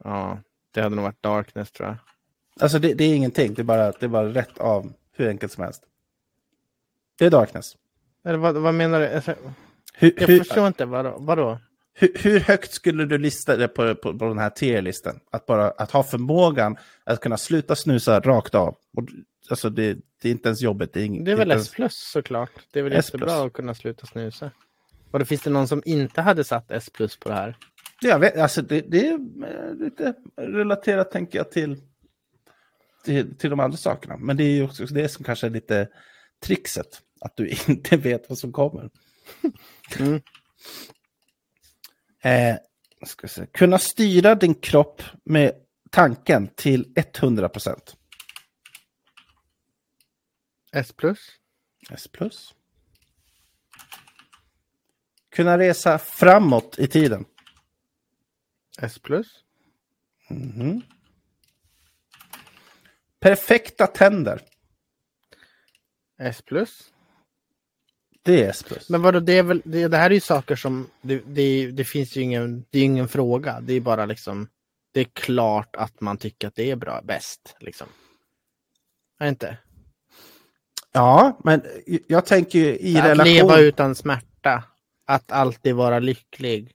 [0.03, 0.39] ja,
[0.73, 1.97] det hade nog varit Darkness tror jag.
[2.59, 5.51] Alltså det, det är ingenting, det är, bara, det är bara rätt av hur enkelt
[5.51, 5.83] som helst.
[7.17, 7.75] Det är darkness.
[8.25, 9.07] Eller vad, vad menar du?
[9.07, 9.35] Alltså,
[9.93, 10.85] Hur, Jag hur, förstår inte.
[10.85, 11.15] Vadå?
[11.19, 11.59] vadå?
[11.93, 15.19] Hur, hur högt skulle du lista det på, på, på den här tierlistan?
[15.31, 18.75] Att bara att ha förmågan att kunna sluta snusa rakt av.
[18.97, 19.03] Och,
[19.49, 20.93] alltså det, det är inte ens jobbigt.
[20.93, 22.51] Det är, ing- Det är väl S plus såklart.
[22.73, 23.05] Det är väl S+.
[23.05, 24.51] jättebra att kunna sluta snusa.
[25.11, 27.57] Och det finns det någon som inte hade satt S plus på det här?
[28.01, 31.77] Jag vet, alltså det, det är eh, lite relaterat tänker jag till,
[33.05, 34.17] till, till de andra sakerna.
[34.17, 35.87] Men det är ju också det som kanske är lite
[36.43, 36.87] trixet.
[37.21, 38.89] Att du inte vet vad som kommer.
[39.99, 40.21] Mm.
[42.21, 42.55] Eh,
[43.05, 43.45] ska se.
[43.45, 45.53] Kunna styra din kropp med
[45.89, 47.95] tanken till 100 procent.
[50.71, 51.19] S plus?
[51.89, 52.53] S plus.
[55.29, 57.25] Kunna resa framåt i tiden.
[58.81, 59.27] S plus?
[60.29, 60.81] Mhm.
[63.19, 64.41] Perfekta tänder.
[66.19, 66.93] S plus?
[68.23, 68.89] Det är S plus.
[68.89, 71.83] Men vadå, det är väl, det, det här är ju saker som, det, det, det
[71.83, 73.59] finns ju ingen, det är ingen fråga.
[73.61, 74.47] Det är bara liksom,
[74.91, 77.87] det är klart att man tycker att det är bra, bäst liksom.
[79.19, 79.57] Är inte?
[80.93, 81.61] Ja, men
[82.07, 83.33] jag tänker ju i att relation...
[83.33, 84.63] leva utan smärta.
[85.05, 86.71] Att alltid vara lycklig.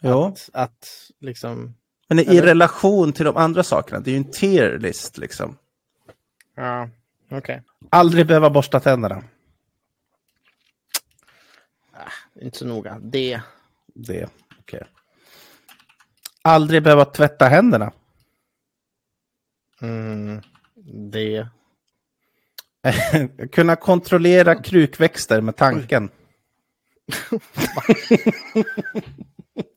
[0.00, 0.24] Jo.
[0.24, 0.88] Att, att
[1.20, 1.74] liksom,
[2.08, 2.42] Men i Eller?
[2.42, 5.58] relation till de andra sakerna, det är ju en tier list liksom.
[6.56, 6.88] ja,
[7.30, 7.62] okej.
[7.90, 9.22] Aldrig behöva borsta tänderna.
[12.40, 12.98] Inte så noga.
[13.02, 13.40] Det.
[13.94, 14.28] Det,
[14.60, 14.82] okej.
[16.42, 17.92] Aldrig behöva tvätta händerna.
[19.80, 20.40] Mm,
[21.06, 21.48] det.
[23.52, 26.10] Kunna kontrollera krukväxter med tanken.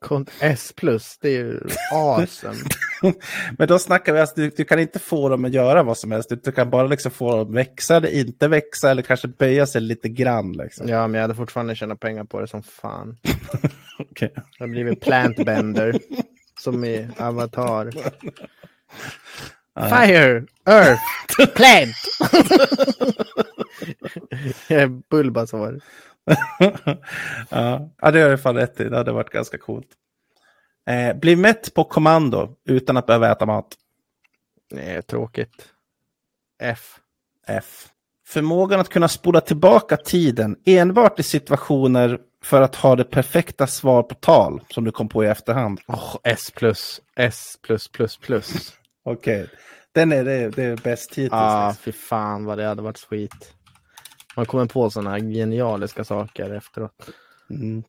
[0.06, 1.60] Kont- S plus, det är ju
[1.94, 2.56] awesome.
[3.58, 6.12] Men då snackar vi alltså, du, du kan inte få dem att göra vad som
[6.12, 6.30] helst.
[6.44, 9.82] Du kan bara liksom få dem att växa eller inte växa eller kanske böja sig
[9.82, 10.52] lite grann.
[10.52, 10.88] Liksom.
[10.88, 13.18] ja, men jag hade fortfarande tjänat pengar på det som fan.
[14.00, 14.34] Okej.
[14.36, 16.00] Jag har blivit plantbender.
[16.60, 17.92] som i Avatar.
[19.90, 21.02] Fire, Earth,
[21.56, 21.96] Plant!
[24.68, 25.80] Jag är Bulbasaur.
[27.50, 27.90] ja.
[28.02, 28.90] ja, det har du fan rätt i.
[28.90, 29.88] Det hade varit ganska coolt.
[30.88, 33.76] Eh, bli mätt på kommando utan att behöva äta mat.
[34.72, 35.66] Nej, tråkigt.
[36.64, 37.00] F.
[37.48, 37.88] F.
[38.28, 44.04] Förmågan att kunna spola tillbaka tiden enbart i situationer för att ha det perfekta svar
[44.04, 45.80] på tal som du kom på i efterhand.
[45.88, 47.02] Åh, S plus.
[47.16, 48.74] S plus plus plus.
[49.06, 49.50] Okej,
[49.92, 51.34] den är det, det är bäst hittills.
[51.34, 51.84] ah, liksom.
[51.84, 53.54] fy fan vad det hade varit skit.
[54.36, 57.10] Man kommer på sådana genialiska saker efteråt.
[57.50, 57.84] Mm.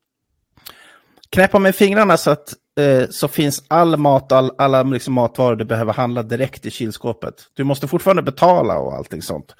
[1.31, 5.65] Knäppa med fingrarna så att eh, så finns all mat, all, alla liksom matvaror du
[5.65, 7.35] behöver handla direkt i kylskåpet.
[7.55, 9.55] Du måste fortfarande betala och allting sånt.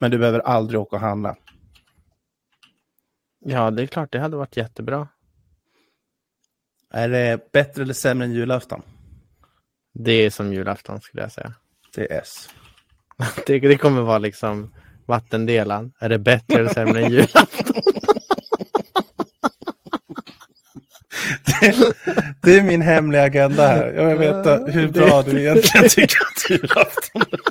[0.00, 1.36] Men du behöver aldrig åka och handla.
[3.44, 5.08] Ja, det är klart, det hade varit jättebra.
[6.90, 8.82] Är det bättre eller sämre än julafton?
[9.92, 11.54] Det är som julafton skulle jag säga.
[11.94, 12.48] Det är S.
[13.46, 14.70] Det, det kommer vara liksom
[15.06, 15.92] vattendelan.
[16.00, 17.82] Är det bättre eller sämre än julafton?
[22.42, 23.92] Det är min hemliga agenda här.
[23.92, 27.44] Jag vill veta hur bra du egentligen tycker att julafton är.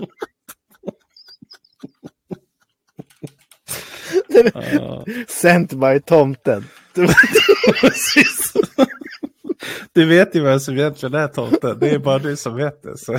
[5.27, 6.65] Sent by tomten.
[9.93, 11.79] Du vet ju vem som egentligen är tomten.
[11.79, 12.97] Det är bara du som vet det.
[12.97, 13.17] Så.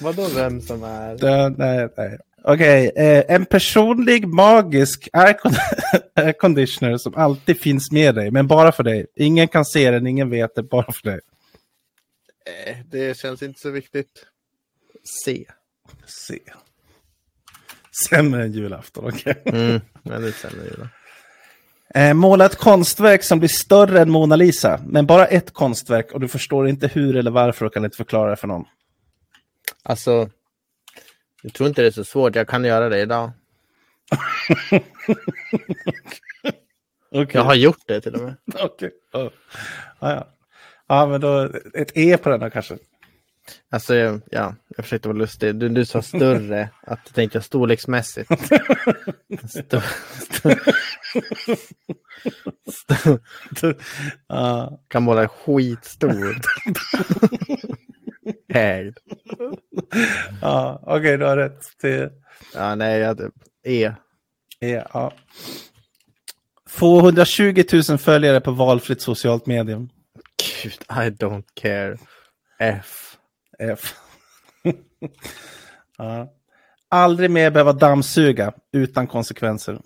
[0.00, 1.16] Vadå vem som är?
[1.16, 2.18] Det, nej, nej.
[2.44, 5.56] Okej, eh, en personlig magisk aircon-
[6.14, 9.06] airconditioner som alltid finns med dig, men bara för dig.
[9.16, 11.20] Ingen kan se den, ingen vet det, bara för dig.
[12.66, 14.26] Eh, Det känns inte så viktigt.
[15.24, 15.44] C.
[16.06, 16.38] Se.
[18.08, 19.42] Sämre än julafton, okej.
[19.46, 20.88] Mm, men det är sämre julafton.
[21.94, 26.20] Eh, måla ett konstverk som blir större än Mona Lisa, men bara ett konstverk och
[26.20, 28.64] du förstår inte hur eller varför och kan inte förklara det för någon.
[29.82, 30.30] Alltså,
[31.42, 32.34] jag tror inte det är så svårt.
[32.36, 33.30] Jag kan göra det idag.
[37.10, 37.30] Okay.
[37.40, 38.34] Jag har gjort det till och med.
[38.60, 38.90] Okej.
[39.12, 39.30] Ja.
[40.00, 40.28] Ja, ja.
[40.88, 42.78] ja, men då ett E på den då kanske.
[43.70, 43.94] Alltså,
[44.30, 45.54] ja, jag försökte vara lustig.
[45.56, 48.30] Du, du sa större, att du tänkte storleksmässigt.
[49.48, 49.82] Stör,
[53.54, 53.76] stör,
[54.28, 54.80] Ja.
[54.88, 56.36] kan måla skitstor.
[58.54, 58.96] Ägd.
[60.42, 61.66] Ja, okej, du har rätt.
[61.82, 62.12] Det
[62.54, 63.30] Ja, nej, jag hade
[63.66, 63.92] E.
[64.60, 65.12] är, ja.
[66.68, 69.88] Få 120 000 följare på valfritt socialt medium.
[70.62, 71.96] Gud, I don't care.
[72.58, 73.16] F.
[73.58, 73.94] F.
[75.98, 76.32] ja.
[76.88, 79.80] Aldrig mer behöva dammsuga utan konsekvenser.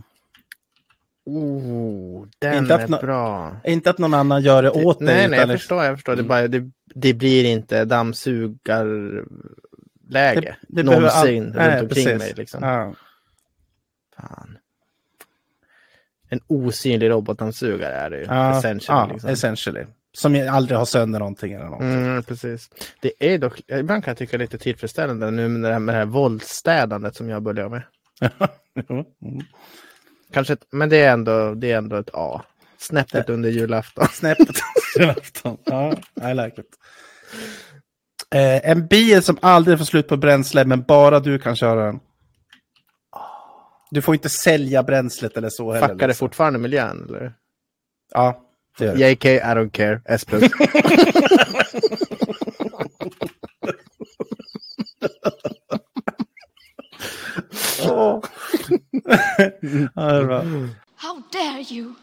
[1.27, 3.57] Oh, den Inte är nå- bra.
[3.65, 5.07] Inte att någon annan gör det åt dig.
[5.07, 5.85] nej, nej, jag utan- förstår.
[5.85, 6.17] Jag förstår.
[6.17, 9.27] Det, bara, det, det blir inte dammsugarläge.
[10.11, 12.19] Det- det behöver all- någonsin runt omkring precis.
[12.19, 12.33] mig.
[12.37, 12.63] Liksom.
[12.63, 12.95] Ja.
[14.17, 14.59] Fan.
[16.29, 18.25] En osynlig robotdammsugare är det ju.
[18.25, 19.31] Ja, essentially, ja, liksom.
[19.31, 19.85] essentially.
[20.13, 21.81] Som aldrig har sönder någonting eller något.
[21.81, 22.71] Mm, precis.
[23.01, 25.99] Det är dock, ibland kan jag tycka lite tillfredsställande nu med det här, med det
[25.99, 27.83] här våldsstädandet som jag börjar med.
[28.91, 29.05] Mm.
[30.33, 32.43] Kanske ett, men det är, ändå, det är ändå ett A.
[32.79, 34.09] Snäppet under julafton.
[34.13, 34.57] Snäppet
[34.99, 35.59] julafton.
[35.65, 35.93] Ja,
[36.31, 36.67] I like it.
[38.35, 42.01] Eh, en bil som aldrig får slut på bränsle, men bara du kan köra den.
[43.91, 45.89] Du får inte sälja bränslet eller så heller.
[45.89, 46.27] Fuckar det liksom.
[46.29, 47.07] fortfarande miljön?
[47.09, 47.33] Eller?
[48.15, 48.41] Ja,
[48.79, 49.11] det gör det.
[49.11, 50.01] JK, I don't care.
[50.05, 50.45] S plus.
[59.95, 60.43] Ja, det är bra.
[60.97, 61.95] How dare you?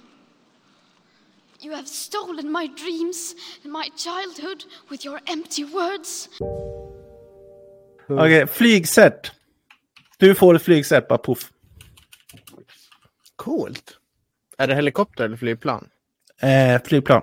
[1.63, 6.29] You have stolen my dreams and my childhood with your empty words.
[8.09, 9.31] Okej, flygset.
[10.17, 11.51] Du får ett flygset, bara poff.
[13.35, 13.97] Coolt.
[14.57, 15.89] Är det helikopter eller flygplan?
[16.41, 17.21] Eh, flygplan.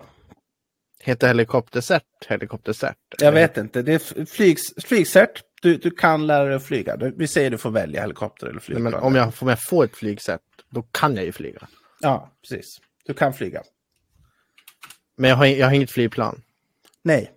[1.01, 2.97] Heter helikoptercert helikoptercert?
[3.19, 3.83] Jag vet inte.
[3.83, 5.43] Det är f- flygs, flygcert.
[5.63, 6.97] Du, du kan lära dig att flyga.
[6.97, 8.93] Du, vi säger du får välja helikopter eller Nej, flygplan.
[8.93, 11.69] men om jag, om jag får ett flygset, då kan jag ju flyga.
[12.01, 12.81] Ja, precis.
[13.05, 13.63] Du kan flyga.
[15.19, 16.43] Men jag har, jag har inget flygplan.
[17.03, 17.33] Nej.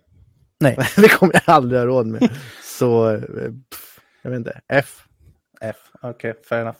[0.60, 0.76] Nej.
[0.96, 2.30] det kommer jag aldrig ha råd med.
[2.62, 3.20] Så, eh,
[3.70, 4.60] pff, jag vet inte.
[4.68, 5.04] F.
[5.60, 5.76] F.
[6.02, 6.78] Okej, fair enough.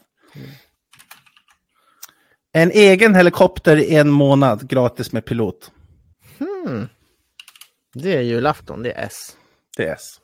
[2.52, 5.70] En egen helikopter i en månad gratis med pilot.
[7.94, 9.36] Det är julafton, det är S.
[9.76, 10.20] Det är S.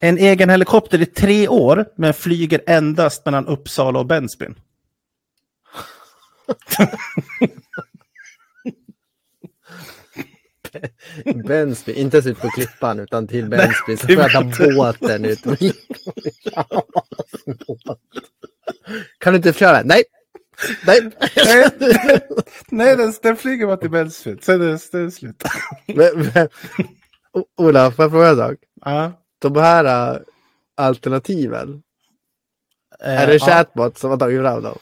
[0.00, 4.54] En egen helikopter i tre år, men flyger endast mellan Uppsala och Bensbyn.
[11.46, 13.96] Bensby, inte ens ut på klippan utan till Bensby.
[13.96, 15.42] Så får jag ta båten ut.
[19.18, 19.82] kan du inte flyga?
[19.84, 20.02] Nej,
[20.86, 21.10] Nej.
[21.36, 21.70] Nej,
[22.70, 24.44] nej den, den flyger bara till Bellsfield.
[24.44, 25.42] Sen är det, slut.
[25.86, 26.48] Men- men-
[27.32, 28.56] O- Ola, får jag fråga en sak?
[28.84, 29.12] Ja.
[29.38, 30.20] De här äh,
[30.76, 31.82] alternativen,
[33.04, 34.78] Eh, är det chatbot som har tagit fram dem?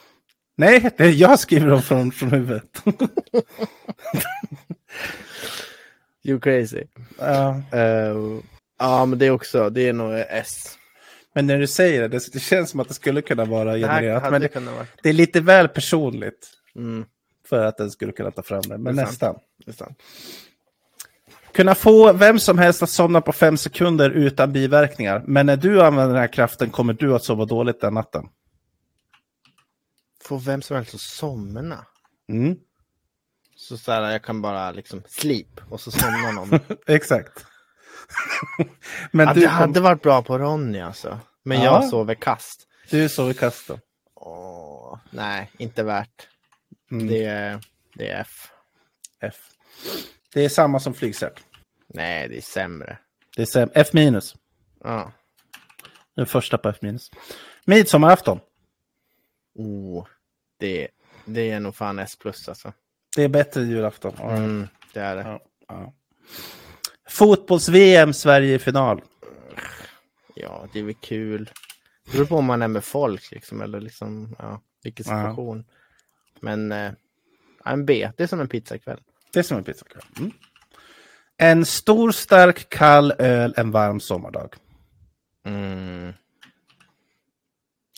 [0.57, 2.83] Nej, är jag skriver dem från, från huvudet.
[6.27, 6.85] You crazy.
[7.19, 7.63] ja.
[7.73, 8.17] Eh,
[8.79, 10.79] ja, men det är också, det är nog S.
[11.35, 13.81] Men när du säger det, det, det känns som att det skulle kunna vara Det
[13.81, 14.23] genererat.
[14.23, 17.05] hade Men det, det är lite väl personligt Mm,
[17.49, 18.79] för att den skulle kunna ta fram det.
[18.79, 19.37] Men Det nästan.
[19.67, 19.99] det sant.
[21.53, 25.23] Kunna få vem som helst att somna på fem sekunder utan biverkningar.
[25.27, 28.29] Men när du använder den här kraften kommer du att sova dåligt den natten.
[30.23, 31.87] Får vem som helst att somna.
[32.29, 32.57] Mm.
[33.57, 36.61] Så, så här, jag kan bara liksom sleep och så somnar någon.
[36.87, 37.47] Exakt.
[39.13, 41.19] Men ja, du, det kom, hade varit bra på Ronny alltså.
[41.43, 41.65] Men Ja.
[41.65, 42.67] jag sover kast.
[42.91, 43.79] du sov i kasten.
[44.15, 46.29] Åh, nej, inte värt.
[46.91, 47.07] Mm.
[47.09, 47.61] Det, är,
[47.95, 48.51] det är F.
[49.21, 49.35] F.
[50.33, 51.41] Det är samma som flygcert.
[51.87, 52.99] Nej, det är sämre.
[53.37, 54.35] Det är sam- F minus.
[54.85, 55.13] Ja.
[56.17, 57.11] Den första på F minus.
[57.65, 58.41] Midsommarafton.
[59.55, 60.07] Oh,
[60.59, 60.89] det,
[61.25, 62.73] det är nog fan S plus alltså.
[63.17, 64.15] Det är bättre än julafton.
[64.19, 64.31] Ja.
[64.31, 65.23] Mm, det är det.
[65.23, 65.93] Ja, ja.
[67.09, 69.03] Fotbolls-VM, Sverige i final.
[70.35, 71.51] Ja, det är väl kul.
[72.05, 75.23] Det beror på om man är med folk liksom, eller liksom, ja, vilken Ja.
[75.23, 75.65] situation.
[76.41, 76.93] Men eh,
[77.65, 79.01] ja, en B, det är som en pizzakväll.
[79.33, 80.03] Det är som en pizzakväll.
[80.19, 80.33] Mm.
[81.37, 84.55] En stor, stark, kall öl en varm sommardag.
[85.47, 86.13] Mm.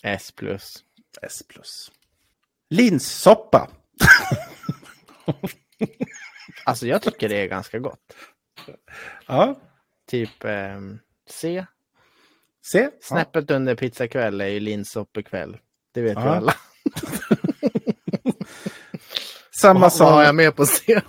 [0.03, 0.83] S plus.
[1.21, 1.91] S plus.
[2.69, 3.69] Linssoppa.
[6.65, 8.15] Alltså jag tycker det är ganska gott.
[9.27, 9.59] Ja,
[10.09, 10.99] Typ ehm,
[11.29, 11.65] C.
[12.73, 12.89] Ja.
[13.01, 15.57] Snäppet under pizzakväll är ju linssoppekväll.
[15.93, 16.35] Det vet ju Ja.
[16.35, 16.53] alla.
[19.51, 21.01] Samma, Vad, vad har jag som, med på C?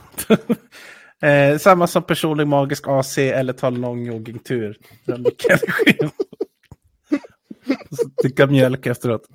[1.26, 4.78] eh, samma som personlig magisk AC eller ta lång joggingtur.
[8.22, 9.28] Dricka mjölk efteråt.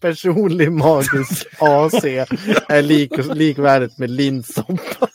[0.00, 2.04] Personlig magisk AC
[2.68, 5.08] är lik, likvärdigt med linssoppa.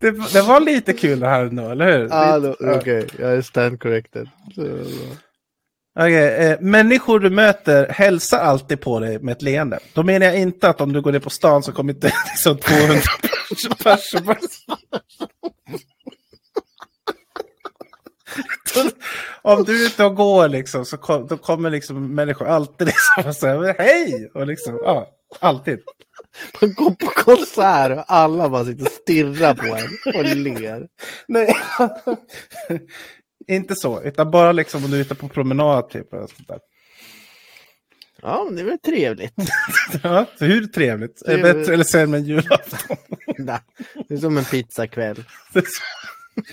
[0.00, 2.08] Det, det var lite kul det här nu, eller hur?
[2.12, 4.28] Ah, då- Okej, jag är stand corrected.
[5.98, 9.78] Okej, eh, människor du möter hälsar alltid på dig med ett leende.
[9.92, 12.58] Då menar jag inte att om du går ner på stan så kommer inte liksom
[12.58, 13.00] 200
[13.82, 14.38] personer.
[19.42, 23.24] Om du är ute och går liksom så kom, då kommer liksom människor alltid liksom
[23.28, 24.30] och säger hej!
[24.34, 25.08] Och liksom, ja,
[25.40, 25.78] alltid.
[26.60, 30.86] Man går på konsert och alla bara sitter och stirrar på en och ler.
[31.28, 31.56] Nej,
[33.48, 36.12] inte så, utan bara liksom om du är ute på promenad typ.
[36.12, 36.58] Och sånt där.
[38.22, 39.34] Ja, men det är väl trevligt.
[40.02, 41.22] Ja, hur trevligt?
[41.22, 41.54] Är Trevligt.
[41.56, 42.96] bättre eller sämre än julafton?
[43.38, 43.58] Nej,
[44.08, 45.24] Det är som en pizzakväll.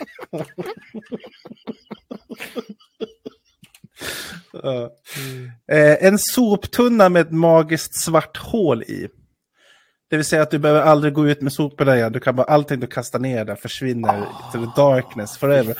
[5.72, 9.08] Eh, en soptunna med ett magiskt svart hål i.
[10.10, 12.12] Det vill säga att du behöver aldrig gå ut med soporna igen.
[12.12, 15.78] Du kan bara, allting du kastar ner där försvinner till the darkness forever.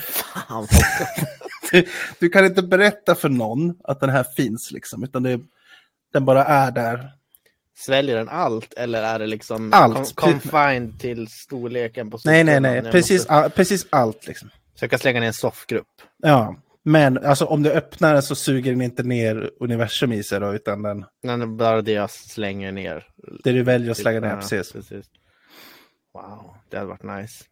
[1.70, 1.86] Du,
[2.20, 5.40] du kan inte berätta för någon att den här finns liksom, utan det,
[6.12, 7.10] den bara är där.
[7.78, 9.96] Sväljer den allt eller är det liksom Allt.
[9.98, 14.48] con- confined till storleken på Nej, nej, nej, Jag precis, måste- all, precis allt liksom.
[14.74, 15.86] Så jag kan slänga ner en soffgrupp.
[16.18, 20.40] Ja, men alltså om du öppnar den så suger den inte ner universum i sig
[20.40, 23.06] då, utan den, det är bara det jag slänger ner.
[23.44, 24.72] det du väljer att slänga ner, Ja, precis.
[26.14, 27.44] Wow, det hade varit nice.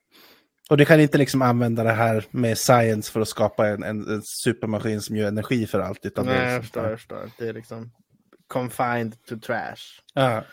[0.71, 4.09] Och du kan inte liksom använda det här med science för att skapa en, en,
[4.09, 6.07] en supermaskin som gör energi för allt.
[6.07, 7.31] Utan det Nej, är jag liksom, förstår, jag förstår.
[7.39, 7.91] Det är liksom
[8.49, 10.01] confined to trash.
[10.15, 10.45] ja.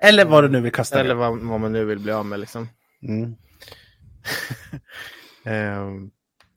[0.00, 2.40] Eller vad du nu vill kasta Eller vad, vad man nu vill bli av med
[2.40, 2.68] liksom.
[3.02, 3.34] Mm.
[5.44, 6.10] Ehm,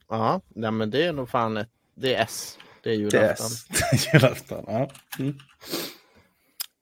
[0.09, 2.57] ja, nej, men det är nog fan ett, det är S.
[2.83, 3.47] Det är Det är julafton.
[4.13, 4.63] julafton.
[4.67, 4.89] Ja.
[5.19, 5.35] Mm.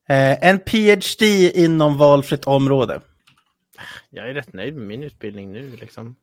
[0.10, 3.02] Eh, en PhD inom valfritt område.
[4.10, 6.16] Jag är rätt nöjd med min utbildning nu liksom.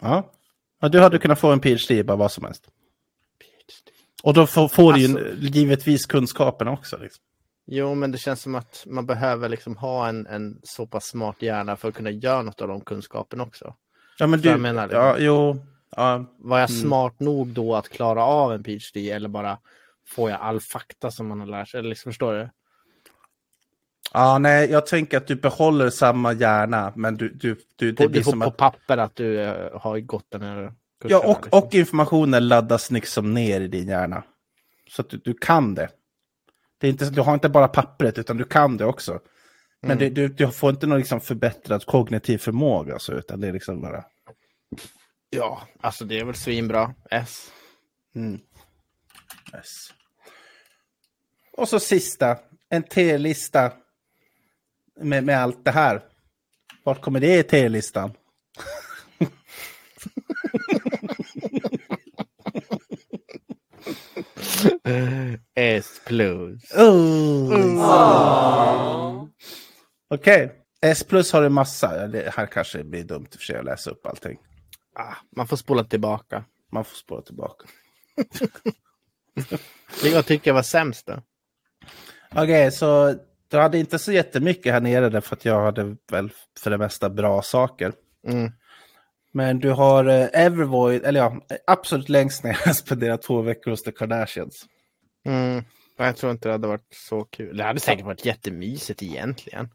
[0.00, 0.32] Ja.
[0.80, 2.68] ja, du hade kunnat få en PhD i bara vad som helst.
[4.24, 6.98] Och då får, får du ju Alltså- givetvis kunskapen också.
[6.98, 7.22] Liksom.
[7.66, 11.36] Jo, men det känns som att man behöver liksom ha en, en så pass smart
[11.42, 13.74] hjärna för att kunna göra något av de kunskapen också.
[14.18, 15.56] Ja, men Så jag du, menar ja, jo,
[15.96, 16.82] ja, Var jag Mm.
[16.82, 19.58] smart nog då att klara av en PhD eller bara
[20.08, 21.78] får jag all fakta som man har lärt sig?
[21.78, 22.48] Eller liksom, förstår du?
[24.12, 28.08] Ja, nej, jag tänker att du behåller samma hjärna, men du, du, du På, det
[28.08, 28.56] blir du får som på att...
[28.56, 30.72] papper att du eh, har gått den här.
[31.08, 31.58] Ja, och, liksom.
[31.58, 34.24] och informationen laddas liksom ner i din hjärna.
[34.90, 35.88] Så att du, du kan det.
[36.78, 39.20] det är inte, du har inte bara pappret, utan du kan det också.
[39.82, 40.14] Men Mm.
[40.14, 43.80] du, du, du får inte någon liksom förbättrad kognitiv förmåga, så, utan det är liksom
[43.80, 44.04] bara...
[45.30, 46.94] Ja, alltså det är väl svinbra.
[47.10, 47.50] S.
[48.14, 48.40] Mm.
[49.54, 49.88] Yes.
[51.56, 52.38] Och så sista,
[52.68, 53.72] en T-lista
[55.00, 56.02] med, med allt det här.
[56.84, 58.12] Vart kommer det i T-listan?
[65.54, 66.62] S plus.
[70.10, 70.52] Okej,
[70.82, 72.06] S plus har du massa.
[72.06, 74.38] Det här kanske blir dumt i och för sig att läsa upp allting.
[74.94, 76.44] Ah, man får spola tillbaka.
[76.72, 77.66] Man får spåra tillbaka.
[80.04, 81.22] Jag tycker jag var sämst då.
[82.34, 83.14] Okej, så
[83.48, 87.10] du hade inte så jättemycket här nere därför att jag hade väl för det mesta
[87.10, 87.92] bra saker.
[88.26, 88.52] Mm.
[89.36, 93.82] Men du har eh, Evervoid, eller ja, absolut längst ner jag spenderat två veckor hos
[93.82, 94.66] The Kardashians.
[95.24, 95.64] Mm.
[95.96, 97.56] Jag tror inte det hade varit så kul.
[97.56, 99.68] Det hade säkert varit jättemysigt egentligen.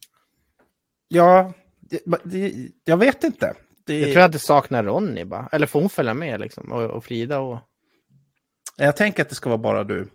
[1.08, 2.54] Ja, det, det,
[2.86, 3.56] jag vet inte.
[3.86, 5.50] Det, Jag tror jag hade saknat Ronny bara.
[5.52, 6.72] Eller får hon följa med liksom?
[6.72, 7.60] Och, och Frida och...
[8.78, 10.08] jag tänker att det ska vara bara du.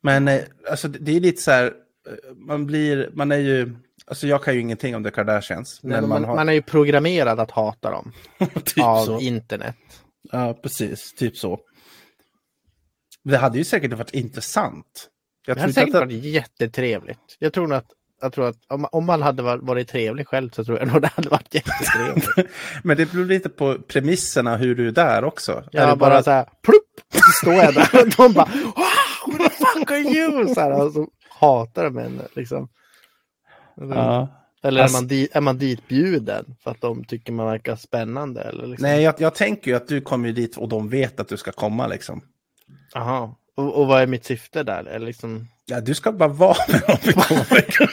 [0.00, 1.74] Men eh, alltså, det är lite så här,
[2.36, 3.74] man blir, man är ju,
[4.06, 5.80] alltså jag kan ju ingenting om The Kardashians.
[5.82, 8.12] Men Men man, man har, man är ju programmerad att hata dem.
[8.64, 9.20] typ av så.
[9.20, 9.76] internet.
[10.32, 11.60] Ja, precis, typ så.
[13.24, 15.08] Det hade ju säkert varit intressant.
[15.46, 17.36] Jag Det hade säkert att varit jättetrevligt.
[17.38, 17.86] Jag tror att,
[18.20, 21.10] jag tror att om, om man hade varit, trevlig själv så tror jag nog det
[21.14, 22.36] hade varit jättetrevligt.
[22.36, 22.46] det,
[22.82, 25.52] men det beror lite på premisserna hur du är där också.
[25.52, 26.82] är Jag det bara, så här, plupp!
[27.12, 30.54] Så står jag där och de bara wow, what the fuck are you?
[30.54, 31.08] Så här, och så
[31.44, 32.68] hatar de en liksom.
[33.80, 34.28] Eller, Ja.
[34.62, 38.42] eller är, Alltså- man di, är man ditbjuden för att de tycker man verkar spännande?
[38.42, 38.88] Eller liksom?
[38.88, 41.36] Nej, jag, jag tänker ju att du kommer ju dit och de vet att du
[41.36, 42.20] ska komma liksom.
[42.94, 43.36] Aha.
[43.56, 44.84] Och, och vad är mitt syfte där?
[44.84, 47.90] Är liksom, Ja, du ska bara vara med dem i två veckor.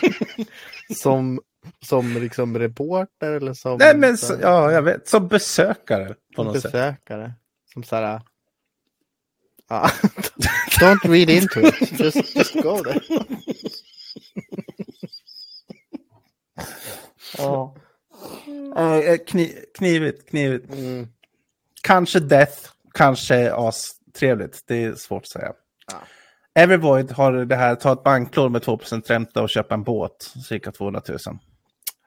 [0.96, 1.42] som,
[1.86, 5.08] som liksom reporter eller som, Nej, men som så, ja, jag vet.
[5.08, 6.72] Som besökare på något sätt.
[6.72, 7.34] besökare?
[7.74, 8.22] Som så här...
[9.72, 9.90] Ja.
[10.80, 12.00] Don't read into it.
[12.00, 13.00] Just, just go there.
[17.38, 17.76] Ja.
[18.76, 20.74] Eh, kni, knivigt, knivigt.
[20.74, 21.08] Mm.
[21.84, 24.64] Kanske Death, kanske as-trevligt.
[24.68, 25.54] Det är svårt att säga.
[25.92, 25.98] Ja.
[26.62, 30.72] Evervoid har det här, ta ett banklån med 2% ränta och köpa en båt, cirka
[30.72, 31.18] 200 000.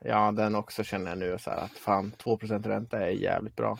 [0.00, 3.78] Ja, den också känner jag nu så här att fan 2% ränta är jävligt bra.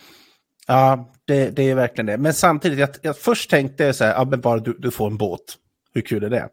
[0.66, 2.18] Ja, det, det är verkligen det.
[2.18, 5.06] Men samtidigt, jag, jag först tänkte jag så här, ja, men bara du, du får
[5.06, 5.58] en båt.
[5.92, 6.48] Hur kul är det?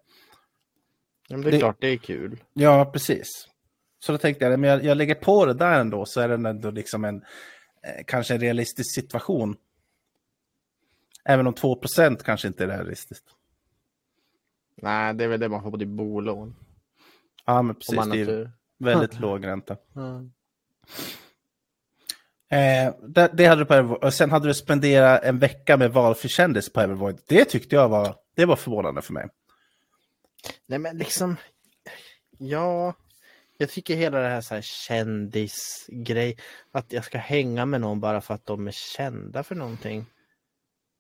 [1.27, 2.43] Ja, men det är Det- klart, det är kul.
[2.53, 3.47] Ja, precis.
[3.99, 6.49] Så då tänkte jag, men jag, jag lägger på det där ändå, så är det
[6.49, 9.55] ändå liksom en, eh, kanske en realistisk situation.
[11.25, 13.25] Även om 2% kanske inte är realistiskt.
[14.81, 16.55] Nej, det är väl det man får på ditt bolån.
[17.45, 18.05] Ja, men precis.
[18.11, 19.77] Det är väldigt låg ränta.
[19.95, 20.31] Mm.
[22.51, 24.03] Eh, det, det hade du på Evervoid.
[24.03, 27.17] Och sen hade du spenderat en vecka med valfri kändis på Evervoid.
[27.27, 29.27] Det tyckte jag var, det var förvånande för mig.
[30.67, 31.35] Nej, men liksom.
[32.37, 32.93] Ja,
[33.57, 36.37] jag tycker hela det här, så här kändisgrej.
[36.71, 40.05] Att jag ska hänga med någon bara för att de är kända för någonting.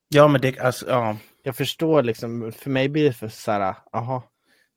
[0.09, 1.17] Ja, men det, alltså, ja.
[1.43, 4.23] Jag förstår liksom, för mig blir det för så här, aha.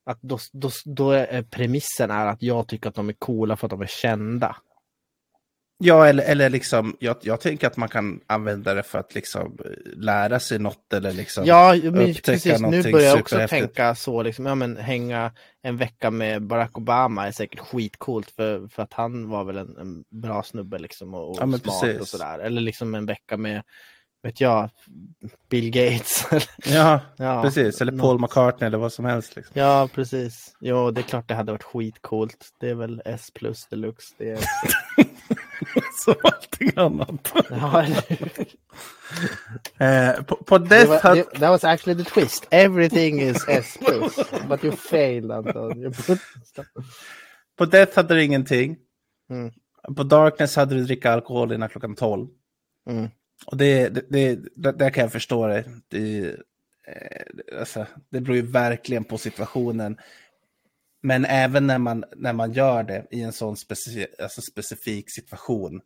[0.07, 3.66] Att då, då, då är premissen är att jag tycker att de är coola för
[3.66, 4.57] att de är kända.
[5.79, 9.59] Ja, eller, eller liksom, jag, jag tänker att man kan använda det för att liksom
[9.64, 11.45] eh, lära sig något eller liksom.
[11.47, 12.61] Ja, men precis.
[12.61, 17.27] Nu börjar jag också tänka så, liksom, ja men hänga en vecka med Barack Obama
[17.27, 21.31] är säkert skitcoolt för, för att han var väl en, en bra snubbe liksom och,
[21.31, 22.01] och Ja, smart precis.
[22.01, 22.39] och sådär.
[22.39, 23.62] Eller liksom en vecka med,
[24.22, 24.70] vet jag,
[25.49, 26.27] Bill Gates.
[26.64, 27.81] Ja, ja, precis.
[27.81, 28.03] Eller något.
[28.03, 29.37] Paul McCartney eller vad som helst.
[29.37, 29.61] Liksom.
[29.61, 30.57] Ja, precis.
[30.61, 32.49] Jo, det är klart det hade varit skitcoolt.
[32.61, 34.14] Det är väl S plus deluxe.
[34.18, 34.39] Det är...
[36.05, 37.33] Som allting annat.
[37.51, 37.87] ja?
[39.79, 42.47] Eh, på, på det Death var, det, that was actually the twist.
[42.51, 44.16] Everything is S plus.
[44.49, 45.95] But you failed Anton.
[47.59, 48.77] På Death hade du ingenting.
[49.31, 49.51] Mm.
[49.97, 52.29] På Darkness hade du dricka alkohol innan klockan 12.
[52.91, 53.09] Mm.
[53.47, 55.64] Och det, det, det, det där kan jag förstå det.
[55.89, 56.27] Det,
[56.89, 59.97] eh, alltså, det beror ju verkligen på situationen.
[61.07, 65.81] Men även när man, när man gör det i en sån specifik, alltså specifik situation.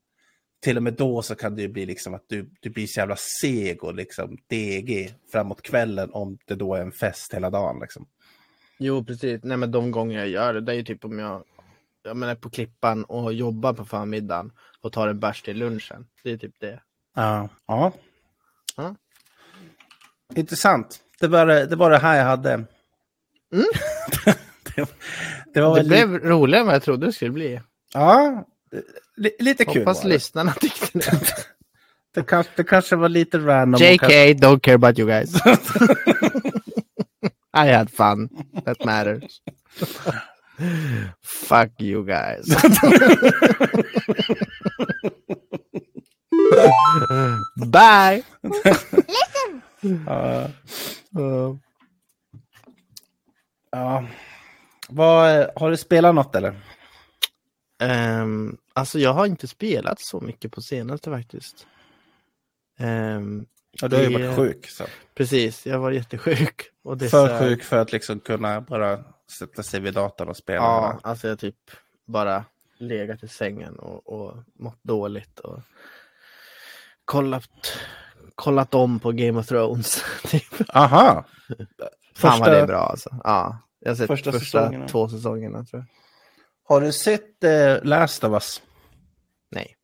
[0.62, 3.01] Till och med då så kan det ju bli liksom att du, du blir så
[3.01, 7.81] jävla seg och liksom DG framåt kvällen om det då är en fest hela dagen.
[7.81, 8.07] Liksom.
[8.79, 9.41] Jo, precis.
[9.45, 11.45] Nej, men de gånger jag gör det, det är ju typ om jag,
[12.03, 16.07] jag menar, på Klippan och jobbar på förmiddagen och tar en bärs till lunchen.
[16.23, 16.81] Det är typ det.
[17.14, 17.49] Ja.
[17.66, 17.93] ja.
[18.77, 18.95] Ja.
[20.35, 21.01] Intressant.
[21.21, 22.53] det var det, det var det här jag hade.
[23.53, 23.66] Mm.
[24.83, 24.89] det,
[25.55, 27.61] det var Det väl blev roligare än vad jag trodde det skulle bli.
[27.95, 28.45] Ja,
[29.16, 31.20] li, lite kul Hoppas lyssnarna tyckte det.
[32.14, 33.81] Det kanske, det kanske var lite random.
[33.83, 35.35] JK, kanske- don't care about you guys.
[37.57, 38.29] I had fun.
[38.64, 39.41] That matters.
[41.22, 42.47] Fuck you guys.
[47.57, 48.22] Bye!
[50.07, 50.49] Ja,
[51.18, 51.57] Uh,
[53.72, 54.05] ja.
[54.89, 56.55] Vad, har du spelat något eller?
[57.82, 61.66] ehm, alltså jag har inte spelat så mycket på senaste faktiskt.
[62.78, 63.47] Ehm,
[63.80, 64.66] Ja, du har ju varit sjuk.
[64.70, 64.84] Så.
[65.14, 66.62] Precis, jag var jättesjuk.
[66.84, 69.05] Och det För så- sjuk för att liksom kunna bara
[69.39, 70.59] sätta sig vid datorn och spela.
[70.59, 71.57] Ja, alltså jag typ
[72.07, 72.45] bara
[72.78, 75.61] legat i sängen och, och mått dåligt och
[77.05, 77.78] kollat,
[78.34, 80.05] kollat om på Game of Thrones.
[80.24, 80.45] Typ.
[80.76, 81.24] Aha!
[82.14, 83.11] Fan vad det är bra alltså.
[83.24, 83.59] Ja,
[83.89, 84.89] jag har sett Första första, säsongerna.
[84.89, 85.86] två säsongerna tror jag.
[86.74, 88.62] Har du sett eh, Last of Us?
[89.51, 89.76] Nej.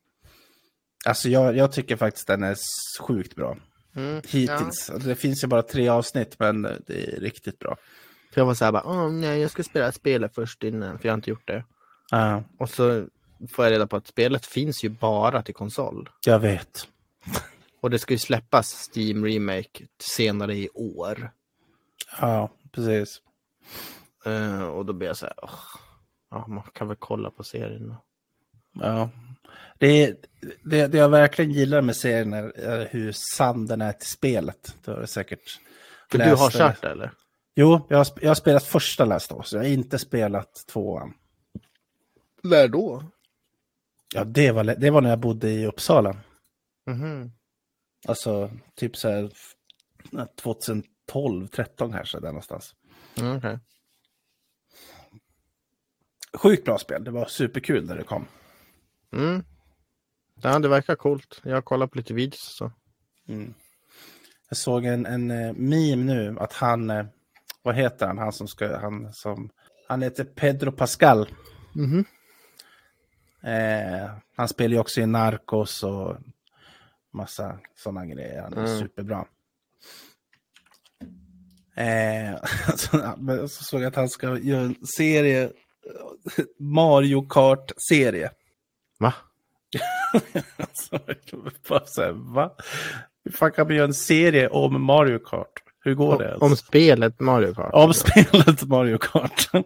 [1.07, 2.57] Alltså jag, jag tycker faktiskt den är
[3.00, 3.57] sjukt bra.
[3.96, 4.90] Mm, Hittills.
[4.90, 7.76] Alltså, Det finns ju bara tre avsnitt men det är riktigt bra.
[8.32, 11.09] För jag var så här bara, Åh, nej jag ska spela spelet först innan, för
[11.09, 11.64] jag har inte gjort det.
[12.11, 13.07] Ja, Och så
[13.52, 16.11] får jag reda på att spelet finns ju bara till konsol.
[16.26, 16.88] jag vet.
[17.80, 21.30] Och det ska ju släppas Steam Remake senare i år.
[22.20, 23.20] Ja, precis.
[24.24, 25.50] Eh, och då blir jag så här, "Åh,
[26.30, 27.88] ja, man kan väl kolla på serien.
[27.88, 27.96] då."
[28.84, 29.10] Ja.
[29.78, 30.16] Det, är-
[30.64, 34.76] det, det jag verkligen gillar med serien är, är hur sann den är till spelet.
[34.84, 35.60] Du har du säkert
[36.10, 36.58] För du läst har det.
[36.58, 37.10] kört det eller?
[37.54, 39.52] Jo, jag har, jag har spelat första Last of Us.
[39.52, 41.14] Jag har inte spelat tvåan.
[42.42, 43.04] När då?
[44.14, 46.16] Ja, det var, det var när jag bodde i Uppsala.
[46.86, 47.32] Mhm.
[48.06, 49.54] Alltså, typ så här f-
[50.42, 52.74] 2012, 13 kanske, där någonstans.
[53.20, 53.58] Mm, okej.
[56.34, 57.04] Sjukt bra spel.
[57.04, 58.26] Det var superkul när det kom.
[59.12, 59.44] Mm.
[60.42, 61.40] Ja, det verkar coolt.
[61.44, 62.72] Jag har kollat på lite videos så.
[64.48, 67.06] Jag såg en, en eh, meme nu att han, eh,
[67.62, 69.50] vad heter han, han som ska, han som,
[69.88, 71.28] han heter Pedro Pascal.
[71.74, 72.04] Mhm.
[73.42, 76.16] Eh, han spelar ju också i Narcos och
[77.12, 78.42] massa sådana grejer.
[78.42, 78.78] Han är Mm.
[78.78, 79.26] superbra.
[81.77, 82.35] Eh,
[82.77, 85.51] så, men så såg jag att han ska göra en serie,
[86.59, 88.31] Mario Kart-serie.
[88.99, 89.14] Va?
[90.57, 90.99] Alltså,
[91.31, 92.55] jag bara så här, va?
[93.25, 95.53] Hur fan kan man göra en serie om Mario Kart?
[95.85, 96.25] Hur går det?
[96.29, 96.43] ens?
[96.43, 97.70] Om spelet Mario Kart?
[97.75, 99.49] Om spelet Mario Kart.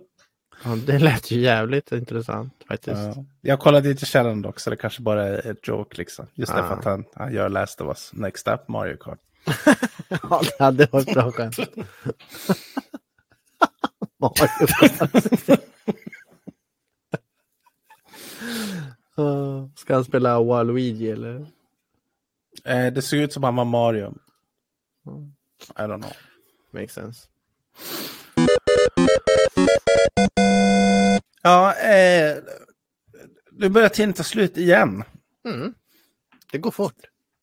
[0.64, 2.96] Ja, det lät ju jävligt intressant faktiskt.
[2.96, 3.24] ja.
[3.40, 6.26] Jag kollade inte källan dock, så det kanske bara är ett joke liksom.
[6.34, 6.60] Just Ja.
[6.60, 9.18] därför att han, han gör Last of Us Next Up Mario Kart.
[10.08, 11.58] Ja, det hade varit bra skämt.
[14.18, 14.66] Mario
[19.76, 21.46] Ska han spela Waluigi eller?
[22.64, 24.14] Eh, det såg ut som han var Mario.
[25.76, 26.12] I don't know.
[26.70, 27.28] Makes sense.
[31.42, 32.36] Ja, eh,
[33.52, 35.04] nu börjar tiden ta slut igen.
[35.44, 35.74] Mm.
[36.52, 36.94] Det går fort.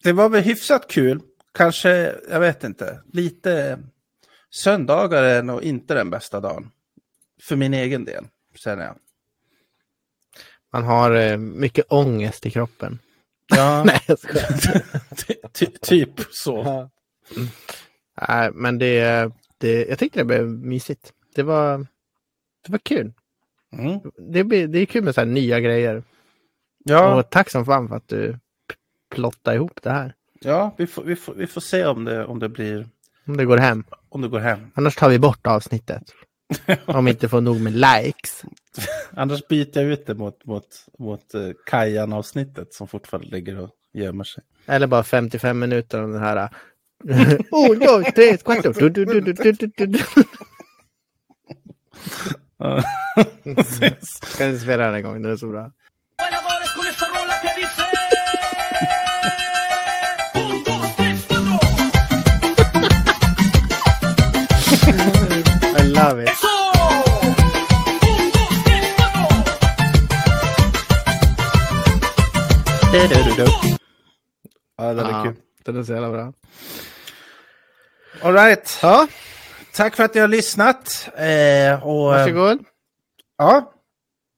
[0.03, 1.21] Det var väl hyfsat kul.
[1.55, 3.79] Kanske, jag vet inte, lite
[4.49, 6.71] söndagar är nog inte den bästa dagen.
[7.41, 8.95] För min egen del, känner jag.
[10.73, 12.99] Man har eh, mycket ångest i kroppen.
[13.55, 14.19] Ja, Nej, jag
[15.17, 16.63] ty, ty, typ så.
[16.65, 16.89] Ja.
[18.27, 21.13] Nej, men det, det, jag tyckte det blev mysigt.
[21.35, 21.77] Det var,
[22.65, 23.13] det var kul.
[23.71, 23.99] Mm.
[24.17, 26.03] Det, det är kul med så här nya grejer.
[26.85, 28.39] Ja, Och tack som fan för att du
[29.09, 30.15] plottade ihop det här.
[30.45, 32.87] Ja vi, får, vi, får, vi får se om det, om det blir,
[33.27, 33.83] Om det går hem.
[34.09, 34.59] om det går hem.
[34.73, 36.03] Annars tar vi bort avsnittet.
[36.85, 38.43] Om vi inte får nog med likes.
[39.13, 40.67] Annars byter jag ut det mot, mot,
[40.99, 44.43] mot uh, Kajan-avsnittet som fortfarande ligger och gömmer sig.
[44.65, 46.49] Eller bara 55 minuter om den här.
[47.51, 48.73] Oh, dos, tres, cuatro.
[48.73, 49.99] Du, du, du, du, du, du, du, du.
[54.03, 55.71] Ska inte spela den en gång, den är så bra.
[65.95, 66.29] Love it.
[74.77, 75.35] Ja, det är kul.
[75.65, 76.33] den är så jävla bra.
[78.21, 78.79] All right.
[78.81, 79.07] Ja,
[79.75, 81.09] Tack för att ni har lyssnat.
[81.15, 81.23] Eh,
[81.87, 82.59] och, eh, varsågod.
[83.37, 83.73] Ja,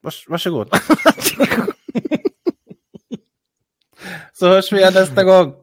[0.02, 0.68] Vars, varsågod.
[4.32, 5.54] Så hörs vi igen nästa gång.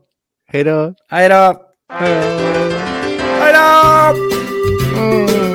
[0.47, 0.93] Hej då.
[1.09, 1.61] Hej då!
[1.93, 2.21] Hej då.
[3.39, 4.15] Hej då!
[4.99, 5.54] Mm.